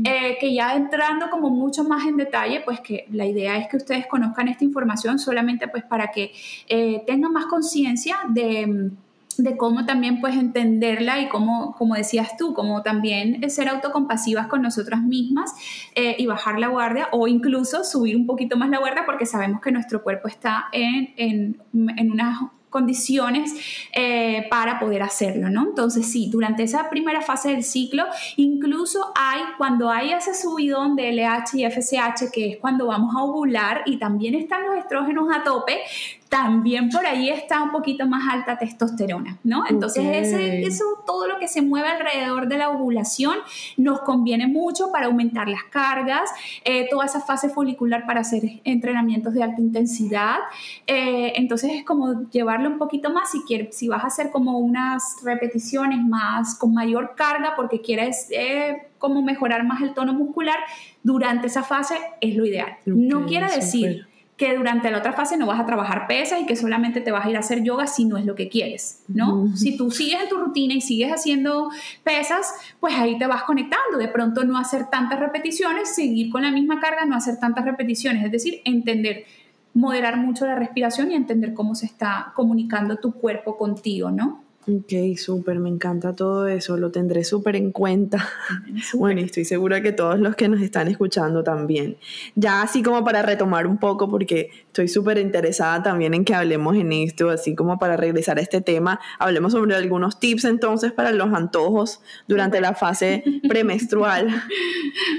eh, 0.03 0.37
que 0.39 0.53
ya 0.53 0.75
entrando 0.75 1.29
como 1.29 1.49
mucho 1.49 1.83
más 1.83 2.07
en 2.07 2.17
detalle, 2.17 2.61
pues 2.61 2.79
que 2.79 3.07
la 3.11 3.25
idea 3.25 3.57
es 3.57 3.67
que 3.67 3.77
ustedes 3.77 4.07
conozcan 4.07 4.47
esta 4.47 4.63
información 4.63 5.19
solamente 5.19 5.67
pues 5.67 5.83
para 5.83 6.07
que 6.11 6.31
eh, 6.69 7.03
tengan 7.05 7.33
más 7.33 7.47
conciencia 7.47 8.17
de 8.29 8.91
de 9.37 9.55
cómo 9.55 9.85
también 9.85 10.19
puedes 10.19 10.37
entenderla 10.37 11.21
y 11.21 11.29
cómo, 11.29 11.75
como 11.77 11.95
decías 11.95 12.37
tú, 12.37 12.53
como 12.53 12.81
también 12.81 13.47
ser 13.49 13.69
autocompasivas 13.69 14.47
con 14.47 14.61
nosotras 14.61 15.01
mismas 15.01 15.53
eh, 15.95 16.15
y 16.17 16.25
bajar 16.25 16.59
la 16.59 16.67
guardia 16.67 17.07
o 17.11 17.27
incluso 17.27 17.83
subir 17.83 18.15
un 18.15 18.25
poquito 18.25 18.57
más 18.57 18.69
la 18.69 18.79
guardia 18.79 19.03
porque 19.05 19.25
sabemos 19.25 19.61
que 19.61 19.71
nuestro 19.71 20.03
cuerpo 20.03 20.27
está 20.27 20.65
en, 20.71 21.13
en, 21.17 21.61
en 21.97 22.11
unas 22.11 22.39
condiciones 22.69 23.53
eh, 23.93 24.45
para 24.49 24.79
poder 24.79 25.01
hacerlo, 25.01 25.49
¿no? 25.49 25.63
Entonces 25.63 26.11
sí, 26.11 26.29
durante 26.29 26.63
esa 26.63 26.89
primera 26.89 27.21
fase 27.21 27.49
del 27.49 27.63
ciclo, 27.63 28.03
incluso 28.35 29.11
hay, 29.15 29.41
cuando 29.57 29.89
hay 29.89 30.11
ese 30.11 30.33
subidón 30.33 30.95
de 30.95 31.11
LH 31.11 31.57
y 31.57 31.65
FSH, 31.65 32.31
que 32.31 32.49
es 32.51 32.57
cuando 32.57 32.87
vamos 32.87 33.15
a 33.15 33.23
ovular 33.23 33.83
y 33.85 33.97
también 33.97 34.35
están 34.35 34.65
los 34.65 34.77
estrógenos 34.77 35.33
a 35.33 35.43
tope, 35.43 35.79
también 36.29 36.89
por 36.89 37.05
ahí 37.05 37.29
está 37.29 37.61
un 37.61 37.71
poquito 37.71 38.05
más 38.05 38.33
alta 38.33 38.57
testosterona, 38.57 39.37
¿no? 39.43 39.63
Entonces 39.67 40.05
eso, 40.33 40.83
todo 41.05 41.27
lo 41.27 41.39
que 41.39 41.47
se 41.47 41.61
mueve 41.61 41.89
alrededor 41.89 42.47
de 42.47 42.57
la 42.57 42.69
ovulación 42.69 43.37
nos 43.77 44.01
conviene 44.01 44.47
mucho 44.47 44.91
para 44.91 45.07
aumentar 45.07 45.47
las 45.47 45.63
cargas, 45.65 46.29
eh, 46.65 46.87
toda 46.89 47.05
esa 47.05 47.21
fase 47.21 47.49
folicular 47.49 48.05
para 48.05 48.21
hacer 48.21 48.43
entrenamientos 48.63 49.33
de 49.33 49.43
alta 49.43 49.61
intensidad, 49.61 50.37
eh, 50.85 51.33
entonces 51.35 51.71
es 51.73 51.85
como 51.85 52.29
llevarlo 52.29 52.69
un 52.69 52.77
poquito 52.77 53.11
más 53.11 53.31
si 53.31 53.41
quieres, 53.43 53.75
si 53.75 53.87
vas 53.87 54.03
a 54.03 54.07
hacer 54.07 54.31
como 54.31 54.59
unas 54.59 55.17
repeticiones 55.23 55.99
más 55.99 56.55
con 56.55 56.73
mayor 56.73 57.13
carga 57.15 57.53
porque 57.55 57.81
quieres 57.81 58.27
eh, 58.31 58.87
como 58.97 59.21
mejorar 59.21 59.63
más 59.65 59.81
el 59.81 59.93
tono 59.93 60.13
muscular 60.13 60.57
durante 61.03 61.47
esa 61.47 61.63
fase 61.63 61.95
es 62.19 62.35
lo 62.35 62.45
ideal. 62.45 62.77
no 62.85 63.25
quiere 63.25 63.47
decir 63.53 64.06
que 64.37 64.55
durante 64.55 64.91
la 64.91 64.99
otra 64.99 65.13
fase 65.13 65.35
no 65.35 65.47
vas 65.47 65.59
a 65.59 65.65
trabajar 65.65 66.05
pesas 66.07 66.39
y 66.39 66.45
que 66.45 66.55
solamente 66.55 67.01
te 67.01 67.11
vas 67.11 67.25
a 67.25 67.29
ir 67.29 67.35
a 67.35 67.39
hacer 67.39 67.63
yoga 67.63 67.87
si 67.87 68.05
no 68.05 68.17
es 68.17 68.25
lo 68.25 68.35
que 68.35 68.49
quieres, 68.49 69.03
¿no? 69.07 69.55
Si 69.55 69.75
tú 69.75 69.89
sigues 69.89 70.21
en 70.21 70.29
tu 70.29 70.37
rutina 70.37 70.75
y 70.75 70.81
sigues 70.81 71.11
haciendo 71.11 71.71
pesas, 72.03 72.53
pues 72.79 72.93
ahí 72.93 73.17
te 73.17 73.25
vas 73.25 73.43
conectando. 73.43 73.97
De 73.97 74.07
pronto 74.07 74.43
no 74.43 74.59
hacer 74.59 74.91
tantas 74.91 75.19
repeticiones, 75.19 75.95
seguir 75.95 76.29
con 76.29 76.43
la 76.43 76.51
misma 76.51 76.79
carga, 76.79 77.03
no 77.05 77.15
hacer 77.15 77.39
tantas 77.39 77.65
repeticiones, 77.65 78.23
es 78.23 78.31
decir, 78.31 78.61
entender, 78.63 79.25
moderar 79.73 80.17
mucho 80.17 80.45
la 80.45 80.53
respiración 80.53 81.11
y 81.11 81.15
entender 81.15 81.55
cómo 81.55 81.73
se 81.73 81.87
está 81.87 82.31
comunicando 82.35 82.97
tu 82.97 83.13
cuerpo 83.13 83.57
contigo, 83.57 84.11
¿no? 84.11 84.43
Ok, 84.69 85.17
súper, 85.17 85.59
me 85.59 85.69
encanta 85.69 86.13
todo 86.13 86.45
eso, 86.45 86.75
lo 86.75 86.91
tendré 86.91 87.23
súper 87.23 87.55
en 87.55 87.71
cuenta. 87.71 88.27
Bueno, 88.93 89.21
y 89.21 89.23
estoy 89.25 89.45
segura 89.45 89.81
que 89.81 89.91
todos 89.91 90.19
los 90.19 90.35
que 90.35 90.47
nos 90.47 90.61
están 90.61 90.87
escuchando 90.87 91.43
también. 91.43 91.97
Ya 92.35 92.61
así 92.61 92.81
como 92.81 93.03
para 93.03 93.21
retomar 93.21 93.67
un 93.67 93.77
poco, 93.77 94.09
porque 94.09 94.49
estoy 94.67 94.87
súper 94.87 95.17
interesada 95.17 95.81
también 95.83 96.13
en 96.13 96.25
que 96.25 96.33
hablemos 96.33 96.75
en 96.75 96.91
esto, 96.91 97.29
así 97.29 97.55
como 97.55 97.79
para 97.79 97.95
regresar 97.97 98.37
a 98.37 98.41
este 98.41 98.61
tema, 98.61 98.99
hablemos 99.19 99.53
sobre 99.53 99.75
algunos 99.75 100.19
tips 100.19 100.45
entonces 100.45 100.91
para 100.91 101.11
los 101.11 101.33
antojos 101.33 102.01
durante 102.27 102.59
la 102.59 102.73
fase 102.73 103.23
premenstrual. 103.47 104.27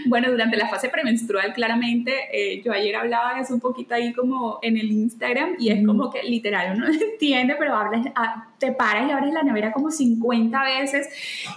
Bueno, 0.07 0.31
durante 0.31 0.57
la 0.57 0.69
fase 0.69 0.89
premenstrual, 0.89 1.53
claramente, 1.53 2.13
eh, 2.33 2.63
yo 2.65 2.73
ayer 2.73 2.97
hablaba 2.97 3.35
de 3.35 3.43
eso 3.43 3.55
un 3.55 3.61
poquito 3.61 3.95
ahí 3.95 4.13
como 4.13 4.59
en 4.63 4.77
el 4.77 4.91
Instagram, 4.91 5.57
y 5.59 5.71
es 5.71 5.87
como 5.87 6.11
que 6.11 6.23
literal, 6.23 6.77
uno 6.77 6.87
entiende, 7.13 7.55
pero 7.59 7.75
hablas, 7.75 8.07
ah, 8.15 8.49
te 8.59 8.73
paras 8.73 9.09
y 9.09 9.13
abres 9.13 9.33
la 9.33 9.38
nevera 9.43 9.73
como 9.73 9.91
50 9.91 10.63
veces 10.65 11.09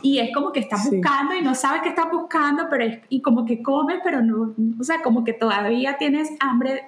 y 0.01 0.19
es 0.19 0.33
como 0.33 0.51
que 0.51 0.59
estás 0.61 0.89
buscando 0.89 1.35
y 1.35 1.41
no 1.41 1.55
sabes 1.55 1.81
qué 1.81 1.89
estás 1.89 2.11
buscando, 2.11 2.67
pero 2.69 2.83
es, 2.83 2.99
y 3.09 3.21
como 3.21 3.45
que 3.45 3.61
comes, 3.61 3.99
pero 4.03 4.21
no, 4.21 4.53
o 4.79 4.83
sea, 4.83 5.01
como 5.01 5.23
que 5.23 5.33
todavía 5.33 5.97
tienes 5.97 6.29
hambre 6.39 6.83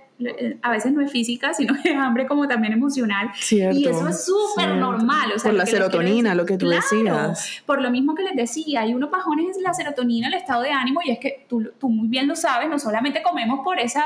a 0.61 0.71
veces 0.71 0.91
no 0.93 1.01
es 1.01 1.11
física, 1.11 1.53
sino 1.53 1.75
es 1.83 1.95
hambre 1.95 2.27
como 2.27 2.47
también 2.47 2.73
emocional. 2.73 3.31
y 3.51 3.87
eso 3.87 4.07
es 4.07 4.25
súper 4.25 4.75
normal. 4.75 5.31
O 5.35 5.39
sea, 5.39 5.51
por 5.51 5.57
la 5.57 5.65
serotonina, 5.65 6.35
lo 6.35 6.45
que 6.45 6.57
tú 6.57 6.69
decías. 6.69 7.61
Por 7.65 7.81
lo 7.81 7.89
mismo 7.89 8.15
que 8.15 8.23
les 8.23 8.35
decía, 8.35 8.81
hay 8.81 8.93
unos 8.93 9.09
pajones 9.09 9.57
la 9.61 9.73
serotonina, 9.73 10.27
el 10.27 10.33
estado 10.35 10.61
de 10.61 10.71
ánimo, 10.71 10.99
y 11.03 11.11
es 11.11 11.19
que 11.19 11.45
tú, 11.47 11.71
tú 11.79 11.89
muy 11.89 12.07
bien 12.07 12.27
lo 12.27 12.35
sabes, 12.35 12.69
no 12.69 12.79
solamente 12.79 13.21
comemos 13.21 13.61
por 13.63 13.79
esa, 13.79 14.05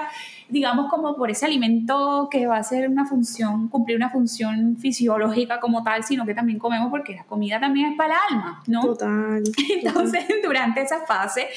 digamos, 0.50 0.90
como 0.90 1.16
por 1.16 1.30
ese 1.30 1.46
alimento 1.46 2.28
que 2.32 2.48
va 2.48 2.58
a 2.58 2.64
ser 2.64 2.90
una 2.90 3.06
función, 3.06 3.68
cumplir 3.70 3.98
una 3.98 4.10
función 4.10 4.78
fisiológica 4.78 5.60
como 5.60 5.84
tal, 5.84 6.04
sino 6.04 6.26
que 6.26 6.34
también 6.34 6.60
comemos 6.60 6.90
porque 6.90 7.16
la 7.16 7.24
comida 7.26 7.60
también 7.60 7.92
es 7.92 7.98
para 7.98 8.14
el 8.14 8.36
alma, 8.36 8.64
¿no? 8.68 8.82
Total. 8.82 9.44
Entonces, 9.84 10.26
durante 10.44 10.82
esa 10.82 11.06
fase, 11.06 11.48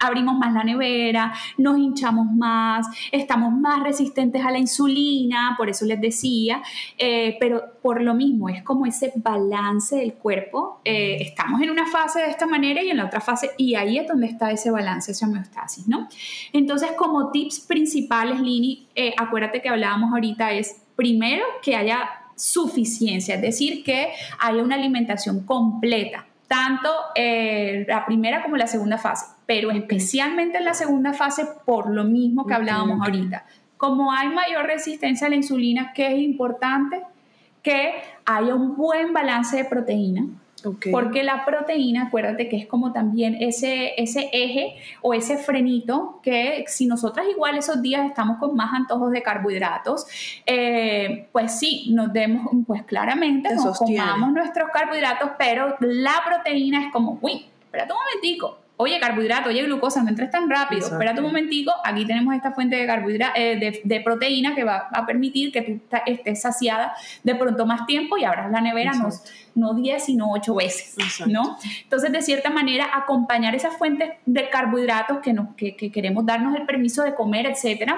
abrimos 0.00 0.36
más 0.36 0.52
la 0.52 0.64
nevera, 0.64 1.32
nos 1.58 1.78
hinchamos 1.78 2.26
más, 2.32 2.86
estamos 3.12 3.52
más 3.52 3.82
resistentes 3.82 4.44
a 4.44 4.50
la 4.50 4.58
insulina, 4.58 5.54
por 5.56 5.68
eso 5.68 5.84
les 5.84 6.00
decía, 6.00 6.62
eh, 6.98 7.36
pero 7.38 7.62
por 7.82 8.02
lo 8.02 8.14
mismo 8.14 8.48
es 8.48 8.62
como 8.62 8.86
ese 8.86 9.12
balance 9.16 9.96
del 9.96 10.14
cuerpo. 10.14 10.80
Eh, 10.84 11.18
estamos 11.20 11.60
en 11.60 11.70
una 11.70 11.86
fase 11.86 12.20
de 12.20 12.30
esta 12.30 12.46
manera 12.46 12.82
y 12.82 12.90
en 12.90 12.96
la 12.96 13.04
otra 13.04 13.20
fase, 13.20 13.50
y 13.58 13.74
ahí 13.74 13.98
es 13.98 14.08
donde 14.08 14.26
está 14.26 14.50
ese 14.50 14.70
balance, 14.70 15.12
esa 15.12 15.26
homeostasis, 15.26 15.86
¿no? 15.86 16.08
Entonces, 16.52 16.92
como 16.96 17.30
tips 17.30 17.60
principales, 17.60 18.40
Lini, 18.40 18.88
eh, 18.94 19.14
acuérdate 19.18 19.60
que 19.60 19.68
hablábamos 19.68 20.12
ahorita, 20.12 20.52
es 20.52 20.82
primero 20.96 21.44
que 21.62 21.76
haya 21.76 22.08
suficiencia, 22.36 23.34
es 23.34 23.42
decir, 23.42 23.84
que 23.84 24.08
haya 24.38 24.62
una 24.62 24.76
alimentación 24.76 25.44
completa 25.44 26.26
tanto 26.50 26.90
la 27.14 28.04
primera 28.04 28.42
como 28.42 28.56
la 28.56 28.66
segunda 28.66 28.98
fase 28.98 29.26
pero 29.50 29.72
especialmente 29.72 30.58
en 30.58 30.64
la 30.64 30.74
segunda 30.74 31.12
fase 31.12 31.44
por 31.66 31.90
lo 31.90 32.04
mismo 32.04 32.46
que 32.46 32.54
hablábamos 32.54 33.00
ahorita. 33.04 33.44
Como 33.76 34.12
hay 34.12 34.28
mayor 34.28 34.66
resistencia 34.66 35.26
a 35.26 35.30
la 35.30 35.34
insulina, 35.34 35.92
¿qué 35.92 36.06
es 36.06 36.20
importante? 36.20 37.02
Que 37.60 37.94
haya 38.26 38.54
un 38.54 38.76
buen 38.76 39.12
balance 39.12 39.56
de 39.56 39.64
proteína. 39.64 40.26
Porque 40.90 41.22
la 41.22 41.44
proteína, 41.44 42.04
acuérdate 42.04 42.48
que 42.48 42.56
es 42.56 42.66
como 42.66 42.92
también 42.92 43.36
ese, 43.40 43.94
ese 44.00 44.28
eje 44.32 44.76
o 45.02 45.14
ese 45.14 45.38
frenito 45.38 46.20
que 46.22 46.64
si 46.68 46.86
nosotras 46.86 47.26
igual 47.30 47.56
esos 47.56 47.82
días 47.82 48.06
estamos 48.06 48.38
con 48.38 48.54
más 48.54 48.72
antojos 48.72 49.10
de 49.12 49.22
carbohidratos, 49.22 50.06
eh, 50.46 51.28
pues 51.32 51.58
sí, 51.58 51.90
nos 51.92 52.12
demos, 52.12 52.48
pues 52.66 52.82
claramente 52.84 53.54
nos 53.54 53.78
comamos 53.78 54.32
nuestros 54.32 54.70
carbohidratos, 54.70 55.30
pero 55.38 55.76
la 55.80 56.22
proteína 56.26 56.86
es 56.86 56.92
como, 56.92 57.18
uy, 57.20 57.46
espérate 57.60 57.92
un 57.92 57.98
momentico, 57.98 58.59
oye, 58.80 58.98
carbohidrato, 58.98 59.50
oye, 59.50 59.62
glucosa, 59.62 60.02
no 60.02 60.08
entres 60.08 60.30
tan 60.30 60.48
rápido, 60.48 60.86
espérate 60.86 61.20
un 61.20 61.26
momentico, 61.26 61.70
aquí 61.84 62.06
tenemos 62.06 62.34
esta 62.34 62.52
fuente 62.52 62.76
de, 62.76 62.86
carbohidrato, 62.86 63.34
eh, 63.36 63.82
de, 63.84 64.00
proteína 64.00 64.54
que 64.54 64.64
va 64.64 64.88
a 64.90 65.04
permitir 65.04 65.52
que 65.52 65.60
tú 65.60 65.80
estés 66.06 66.40
saciada 66.40 66.94
de 67.22 67.34
pronto 67.34 67.66
más 67.66 67.84
tiempo 67.84 68.16
y 68.16 68.24
abras 68.24 68.50
la 68.50 68.62
nevera 68.62 68.92
no, 68.94 69.10
no 69.54 69.74
10, 69.74 70.02
sino 70.02 70.32
8 70.32 70.54
veces, 70.54 70.96
¿no? 71.26 71.58
Entonces, 71.82 72.10
de 72.10 72.22
cierta 72.22 72.48
manera, 72.48 72.88
acompañar 72.94 73.54
esas 73.54 73.76
fuentes 73.76 74.12
de 74.24 74.48
carbohidratos 74.48 75.18
que, 75.18 75.34
nos, 75.34 75.54
que, 75.56 75.76
que 75.76 75.92
queremos 75.92 76.24
darnos 76.24 76.56
el 76.56 76.64
permiso 76.64 77.02
de 77.02 77.14
comer, 77.14 77.44
etcétera, 77.46 77.96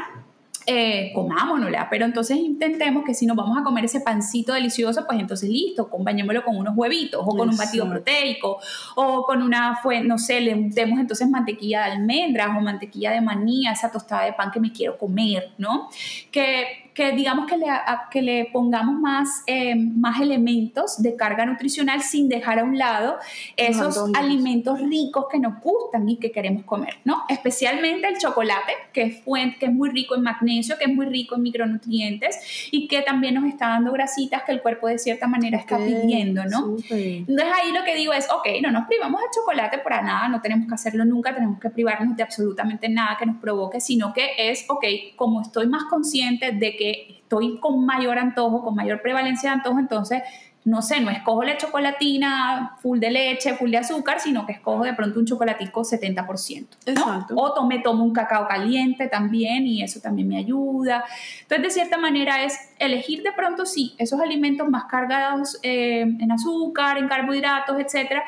eh, 0.67 1.13
comámonosla, 1.15 1.89
pero 1.91 2.05
entonces 2.05 2.37
intentemos 2.37 3.05
que 3.05 3.15
si 3.15 3.27
nos 3.27 3.37
vamos 3.37 3.59
a 3.59 3.63
comer 3.63 3.85
ese 3.85 4.01
pancito 4.01 4.53
delicioso, 4.53 5.05
pues 5.07 5.19
entonces 5.19 5.49
listo, 5.49 5.83
acompañémoslo 5.83 6.45
con 6.45 6.57
unos 6.57 6.77
huevitos 6.77 7.21
o 7.25 7.37
con 7.37 7.49
un 7.49 7.57
batido 7.57 7.89
proteico 7.89 8.59
o 8.97 9.25
con 9.25 9.43
una, 9.43 9.81
no 10.05 10.19
sé, 10.19 10.41
le 10.41 10.55
demos 10.71 11.01
entonces 11.01 11.29
mantequilla 11.29 11.87
de 11.87 11.93
almendras 11.93 12.49
o 12.57 12.61
mantequilla 12.61 13.13
de 13.13 13.21
maní 13.21 13.67
esa 13.67 13.91
tostada 13.91 14.25
de 14.25 14.33
pan 14.33 14.51
que 14.51 14.61
me 14.61 14.73
quiero 14.73 14.99
comer, 14.99 15.51
¿no? 15.59 15.89
Que 16.31 16.82
que 16.95 17.13
digamos 17.13 17.47
que 17.47 17.57
le, 17.57 17.67
que 18.11 18.23
le 18.23 18.51
pongamos 18.53 19.01
más, 19.01 19.43
eh, 19.47 19.75
más 19.75 20.21
elementos 20.21 21.01
de 21.03 21.17
carga 21.17 21.47
nutricional 21.47 22.03
sin 22.03 22.29
dejar 22.29 22.59
a 22.59 22.65
un 22.65 22.77
lado 22.77 23.17
esos 23.57 24.11
alimentos 24.15 24.81
ricos 24.81 25.27
que 25.31 25.39
nos 25.39 25.61
gustan 25.61 26.09
y 26.09 26.17
que 26.19 26.31
queremos 26.31 26.65
comer, 26.65 26.97
¿no? 27.05 27.23
Especialmente 27.29 28.09
el 28.09 28.19
chocolate, 28.19 28.73
que 28.93 29.03
es, 29.03 29.21
fuente, 29.21 29.59
que 29.59 29.67
es 29.67 29.73
muy 29.73 29.91
rico 29.91 30.15
en 30.15 30.23
magnesio, 30.23 30.77
que 30.79 30.85
es 30.85 30.95
muy 30.95 31.07
rico 31.07 31.37
en 31.37 31.43
micronutrientes 31.43 32.69
y 32.71 32.89
que 32.89 33.03
también 33.03 33.35
nos 33.35 33.45
está 33.45 33.69
dando 33.69 33.93
grasitas 33.93 34.43
que 34.43 34.53
el 34.53 34.61
cuerpo 34.61 34.89
de 34.89 34.99
cierta 34.99 35.27
manera 35.27 35.59
está 35.59 35.79
pidiendo, 35.79 36.45
¿no? 36.45 36.77
Entonces 36.91 37.47
ahí 37.55 37.73
lo 37.73 37.85
que 37.85 37.95
digo 37.95 38.13
es, 38.13 38.29
ok, 38.31 38.49
no 38.63 38.71
nos 38.71 38.87
privamos 38.87 39.21
de 39.21 39.27
chocolate 39.35 39.79
para 39.79 40.03
nada, 40.03 40.29
no 40.29 40.41
tenemos 40.41 40.69
que 40.69 40.75
hacerlo 40.75 41.05
nunca, 41.05 41.35
tenemos 41.35 41.59
que 41.59 41.71
privarnos 41.71 42.17
de 42.17 42.23
absolutamente 42.23 42.89
nada 42.89 43.17
que 43.19 43.27
nos 43.27 43.37
provoque, 43.37 43.81
sino 43.81 44.13
que 44.13 44.31
es, 44.39 44.67
ok, 44.69 44.85
como 45.17 45.41
estoy 45.41 45.67
más 45.67 45.85
consciente 45.85 46.53
de 46.53 46.77
que 46.77 46.82
estoy 46.91 47.59
con 47.59 47.85
mayor 47.87 48.19
antojo, 48.19 48.63
con 48.63 48.75
mayor 48.75 49.03
prevalencia 49.03 49.51
de 49.51 49.57
antojo, 49.57 49.79
entonces 49.79 50.23
no 50.65 50.81
sé, 50.81 51.01
no 51.01 51.11
escojo 51.11 51.43
la 51.43 51.57
chocolatina 51.57 52.77
full 52.81 53.01
de 53.01 53.11
leche, 53.11 53.55
full 53.55 53.71
de 53.71 53.79
azúcar, 53.79 54.21
sino 54.21 54.47
que 54.47 54.53
escojo 54.53 54.85
de 54.85 54.95
pronto 54.95 55.19
un 55.19 55.27
chocolatico 55.27 55.83
70%. 55.83 56.67
Exacto. 56.87 57.35
O 57.35 57.67
me 57.67 57.81
tomo 57.81 58.05
un 58.05 58.13
cacao 58.13 58.47
caliente 58.47 59.09
también 59.09 59.67
y 59.67 59.83
eso 59.83 60.01
también 60.01 60.29
me 60.29 60.37
ayuda. 60.37 61.05
Entonces, 61.43 61.63
de 61.65 61.71
cierta 61.71 61.99
manera 61.99 62.45
es 62.45 62.57
elegir 62.79 63.25
de 63.25 63.33
pronto, 63.33 63.67
sí, 63.67 63.95
esos 63.99 64.21
alimentos 64.21 64.69
más 64.69 64.85
cargados 64.85 65.59
eh, 65.65 66.03
en 66.03 66.31
azúcar, 66.31 66.97
en 66.99 67.09
carbohidratos, 67.09 67.81
etcétera, 67.81 68.23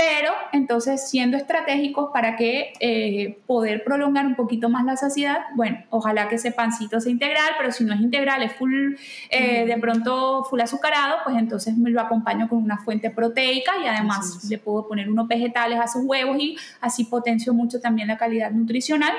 pero 0.00 0.32
entonces 0.52 1.10
siendo 1.10 1.36
estratégicos 1.36 2.08
para 2.10 2.34
que 2.34 2.72
eh, 2.80 3.38
poder 3.46 3.84
prolongar 3.84 4.26
un 4.26 4.34
poquito 4.34 4.70
más 4.70 4.86
la 4.86 4.96
saciedad, 4.96 5.40
bueno, 5.56 5.84
ojalá 5.90 6.26
que 6.26 6.36
ese 6.36 6.52
pancito 6.52 6.98
sea 7.02 7.12
integral, 7.12 7.50
pero 7.58 7.70
si 7.70 7.84
no 7.84 7.92
es 7.92 8.00
integral, 8.00 8.42
es 8.42 8.54
full, 8.54 8.94
eh, 9.28 9.66
de 9.66 9.76
pronto 9.76 10.42
full 10.44 10.58
azucarado, 10.60 11.18
pues 11.22 11.36
entonces 11.36 11.76
me 11.76 11.90
lo 11.90 12.00
acompaño 12.00 12.48
con 12.48 12.62
una 12.62 12.78
fuente 12.78 13.10
proteica 13.10 13.72
y 13.84 13.88
además 13.88 14.48
le 14.48 14.56
puedo 14.56 14.88
poner 14.88 15.10
unos 15.10 15.28
vegetales 15.28 15.78
a 15.78 15.86
sus 15.86 16.02
huevos 16.06 16.38
y 16.40 16.56
así 16.80 17.04
potencio 17.04 17.52
mucho 17.52 17.78
también 17.78 18.08
la 18.08 18.16
calidad 18.16 18.52
nutricional 18.52 19.12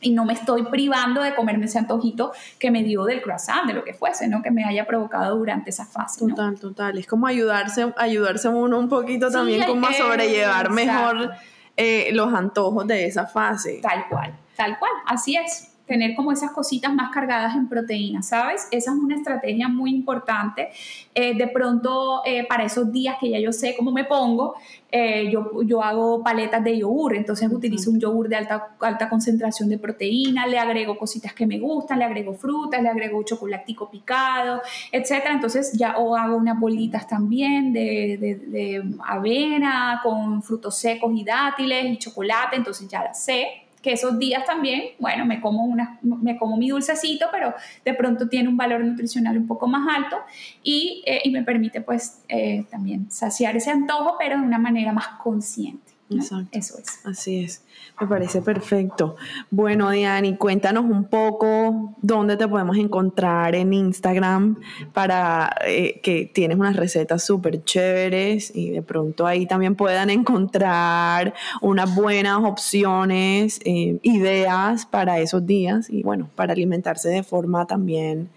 y 0.00 0.10
no 0.12 0.24
me 0.24 0.32
estoy 0.32 0.64
privando 0.64 1.22
de 1.22 1.34
comerme 1.34 1.66
ese 1.66 1.78
antojito 1.78 2.32
que 2.58 2.70
me 2.70 2.82
dio 2.82 3.04
del 3.04 3.22
croissant, 3.22 3.66
de 3.66 3.74
lo 3.74 3.84
que 3.84 3.94
fuese, 3.94 4.28
¿no? 4.28 4.42
Que 4.42 4.50
me 4.50 4.64
haya 4.64 4.86
provocado 4.86 5.36
durante 5.36 5.70
esa 5.70 5.86
fase. 5.86 6.20
Total, 6.20 6.58
total. 6.58 6.98
Es 6.98 7.06
como 7.06 7.26
ayudarse, 7.26 7.92
ayudarse 7.96 8.48
uno 8.48 8.78
un 8.78 8.88
poquito 8.88 9.30
también 9.30 9.64
como 9.66 9.86
a 9.86 9.92
sobrellevar 9.92 10.70
mejor 10.70 11.32
eh, 11.76 12.10
los 12.12 12.32
antojos 12.32 12.86
de 12.86 13.06
esa 13.06 13.26
fase. 13.26 13.80
Tal 13.82 14.06
cual, 14.08 14.34
tal 14.56 14.78
cual, 14.78 14.92
así 15.06 15.36
es 15.36 15.68
tener 15.88 16.14
como 16.14 16.30
esas 16.30 16.52
cositas 16.52 16.94
más 16.94 17.10
cargadas 17.10 17.56
en 17.56 17.68
proteínas, 17.68 18.28
¿sabes? 18.28 18.68
Esa 18.70 18.92
es 18.92 18.96
una 18.96 19.16
estrategia 19.16 19.68
muy 19.68 19.90
importante. 19.90 20.68
Eh, 21.14 21.34
de 21.36 21.48
pronto, 21.48 22.22
eh, 22.24 22.46
para 22.46 22.64
esos 22.64 22.92
días 22.92 23.16
que 23.18 23.30
ya 23.30 23.40
yo 23.40 23.52
sé 23.52 23.74
cómo 23.76 23.90
me 23.90 24.04
pongo, 24.04 24.54
eh, 24.92 25.30
yo, 25.30 25.62
yo 25.62 25.82
hago 25.82 26.22
paletas 26.22 26.62
de 26.62 26.78
yogur, 26.78 27.16
entonces 27.16 27.50
utilizo 27.50 27.90
un 27.90 27.98
yogur 27.98 28.28
de 28.28 28.36
alta, 28.36 28.76
alta 28.80 29.08
concentración 29.08 29.68
de 29.68 29.78
proteína, 29.78 30.46
le 30.46 30.58
agrego 30.58 30.96
cositas 30.96 31.32
que 31.32 31.46
me 31.46 31.58
gustan, 31.58 31.98
le 31.98 32.04
agrego 32.04 32.34
frutas, 32.34 32.82
le 32.82 32.88
agrego 32.88 33.22
chocolatico 33.22 33.90
picado, 33.90 34.60
etcétera. 34.92 35.32
Entonces 35.32 35.72
ya 35.72 35.96
o 35.96 36.14
hago 36.14 36.36
unas 36.36 36.60
bolitas 36.60 37.06
también 37.06 37.72
de, 37.72 38.18
de, 38.20 38.34
de 38.36 38.84
avena 39.06 40.00
con 40.02 40.42
frutos 40.42 40.76
secos 40.78 41.12
y 41.14 41.24
dátiles 41.24 41.86
y 41.86 41.96
chocolate, 41.96 42.56
entonces 42.56 42.88
ya 42.88 43.02
las 43.02 43.24
sé 43.24 43.67
esos 43.92 44.18
días 44.18 44.44
también, 44.44 44.82
bueno, 44.98 45.24
me 45.26 45.40
como, 45.40 45.64
una, 45.64 45.98
me 46.02 46.36
como 46.36 46.56
mi 46.56 46.68
dulcecito, 46.68 47.26
pero 47.30 47.54
de 47.84 47.94
pronto 47.94 48.28
tiene 48.28 48.48
un 48.48 48.56
valor 48.56 48.84
nutricional 48.84 49.36
un 49.36 49.46
poco 49.46 49.66
más 49.66 49.86
alto 49.96 50.16
y, 50.62 51.02
eh, 51.06 51.20
y 51.24 51.30
me 51.30 51.42
permite 51.42 51.80
pues 51.80 52.22
eh, 52.28 52.64
también 52.70 53.10
saciar 53.10 53.56
ese 53.56 53.70
antojo, 53.70 54.16
pero 54.18 54.38
de 54.38 54.42
una 54.44 54.58
manera 54.58 54.92
más 54.92 55.08
consciente. 55.22 55.87
Exacto. 56.10 56.48
Eso 56.52 56.78
es. 56.78 57.04
Así 57.04 57.44
es. 57.44 57.62
Me 58.00 58.06
parece 58.06 58.42
perfecto. 58.42 59.16
Bueno, 59.50 59.90
Diani, 59.90 60.36
cuéntanos 60.36 60.84
un 60.84 61.04
poco 61.04 61.96
dónde 62.00 62.36
te 62.36 62.46
podemos 62.46 62.76
encontrar 62.76 63.54
en 63.54 63.72
Instagram 63.72 64.56
para 64.92 65.54
eh, 65.66 66.00
que 66.02 66.30
tienes 66.32 66.58
unas 66.58 66.76
recetas 66.76 67.24
súper 67.24 67.64
chéveres 67.64 68.54
y 68.54 68.70
de 68.70 68.82
pronto 68.82 69.26
ahí 69.26 69.46
también 69.46 69.74
puedan 69.74 70.10
encontrar 70.10 71.34
unas 71.60 71.94
buenas 71.94 72.38
opciones, 72.44 73.60
eh, 73.64 73.98
ideas 74.02 74.86
para 74.86 75.18
esos 75.18 75.44
días 75.44 75.90
y 75.90 76.02
bueno, 76.02 76.30
para 76.36 76.52
alimentarse 76.52 77.08
de 77.08 77.24
forma 77.24 77.66
también 77.66 78.28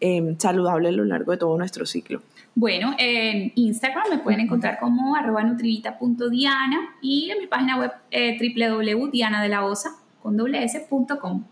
eh, 0.00 0.34
saludable 0.38 0.88
a 0.88 0.92
lo 0.92 1.04
largo 1.04 1.32
de 1.32 1.38
todo 1.38 1.56
nuestro 1.56 1.86
ciclo. 1.86 2.20
Bueno, 2.56 2.94
en 2.98 3.50
Instagram 3.56 4.04
me 4.10 4.18
pueden 4.18 4.40
encontrar 4.40 4.78
como 4.78 5.16
arroba 5.16 5.42
nutrivita.diana 5.42 6.96
y 7.02 7.30
en 7.30 7.40
mi 7.40 7.46
página 7.48 7.78
web 7.78 7.90
eh. 8.12 8.38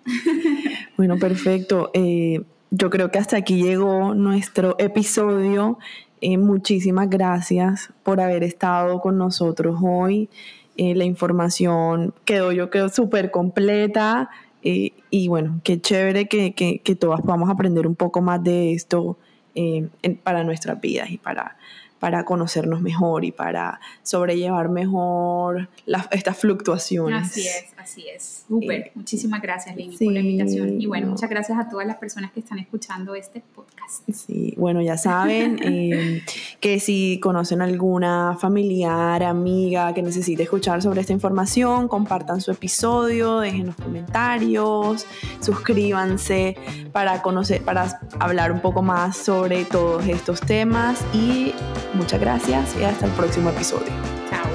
Bueno, 0.97 1.19
perfecto. 1.19 1.91
Eh, 1.93 2.43
yo 2.71 2.89
creo 2.89 3.11
que 3.11 3.19
hasta 3.19 3.37
aquí 3.37 3.63
llegó 3.63 4.15
nuestro 4.15 4.77
episodio. 4.79 5.79
Eh, 6.21 6.39
muchísimas 6.39 7.11
gracias 7.11 7.93
por 8.05 8.21
haber 8.21 8.45
estado 8.45 9.01
con 9.01 9.19
nosotros 9.19 9.81
hoy. 9.83 10.31
Eh, 10.77 10.95
la 10.95 11.05
información 11.05 12.15
quedó, 12.25 12.53
yo 12.53 12.71
quedó 12.71 12.89
súper 12.89 13.33
completa. 13.33 14.31
y 14.63 15.27
bueno, 15.27 15.61
qué 15.65 15.81
chévere 15.81 16.29
que, 16.29 16.55
que, 16.55 16.79
que 16.79 16.95
todas 16.95 17.21
podamos 17.23 17.51
aprender 17.51 17.89
un 17.89 17.97
poco 17.97 18.23
más 18.23 18.43
de 18.45 18.73
esto 18.73 19.19
eh, 19.55 19.89
para 20.23 20.45
nuestras 20.45 20.81
vidas 20.81 21.11
y 21.11 21.19
para, 21.19 21.57
para 22.03 22.25
conocernos 22.25 22.83
mejor 22.83 23.25
y 23.25 23.31
para 23.31 23.79
sobrellevar 24.03 24.69
mejor 24.69 25.69
estas 26.11 26.37
fluctuaciones. 26.37 27.31
Así 27.31 27.47
es, 27.47 27.67
así 27.79 28.09
es. 28.09 28.45
Súper. 28.49 28.91
Muchísimas 28.97 29.41
gracias, 29.41 29.77
Lini, 29.77 29.97
por 29.97 30.13
la 30.13 30.19
invitación. 30.19 30.81
Y 30.81 30.87
bueno, 30.87 31.07
muchas 31.07 31.31
gracias 31.31 31.61
a 31.61 31.69
todas 31.69 31.87
las 31.87 31.99
personas 31.99 32.33
que 32.33 32.41
están 32.41 32.59
escuchando 32.59 33.15
este 33.15 33.41
podcast. 33.55 34.03
Sí, 34.13 34.53
bueno, 34.57 34.83
ya 34.83 34.99
saben 34.99 35.61
eh, 35.63 36.25
que 36.59 36.81
si 36.81 37.21
conocen 37.21 37.63
alguna 37.63 38.37
familiar, 38.37 39.23
amiga 39.23 39.95
que 39.95 40.03
necesite 40.03 40.43
escuchar 40.43 40.83
sobre 40.83 41.03
esta 41.03 41.13
información, 41.13 41.87
compartan 41.87 42.41
su 42.41 42.51
episodio, 42.51 43.39
dejen 43.39 43.67
los 43.67 43.77
comentarios, 43.77 45.07
suscríbanse 45.39 46.57
para 46.91 47.23
conocer, 47.23 47.63
para 47.63 48.01
hablar 48.19 48.51
un 48.51 48.59
poco 48.59 48.83
más 48.83 49.17
sobre 49.17 49.65
todos 49.67 50.05
estos 50.09 50.41
temas 50.41 50.99
y 51.15 51.55
muchas 51.95 52.21
gracias 52.21 52.77
y 52.79 52.85
hasta 52.85 53.07
el 53.07 53.13
próximo 53.13 53.51
episodio. 53.51 53.93
Chao. 54.31 54.51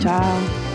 Chao. 0.00 0.69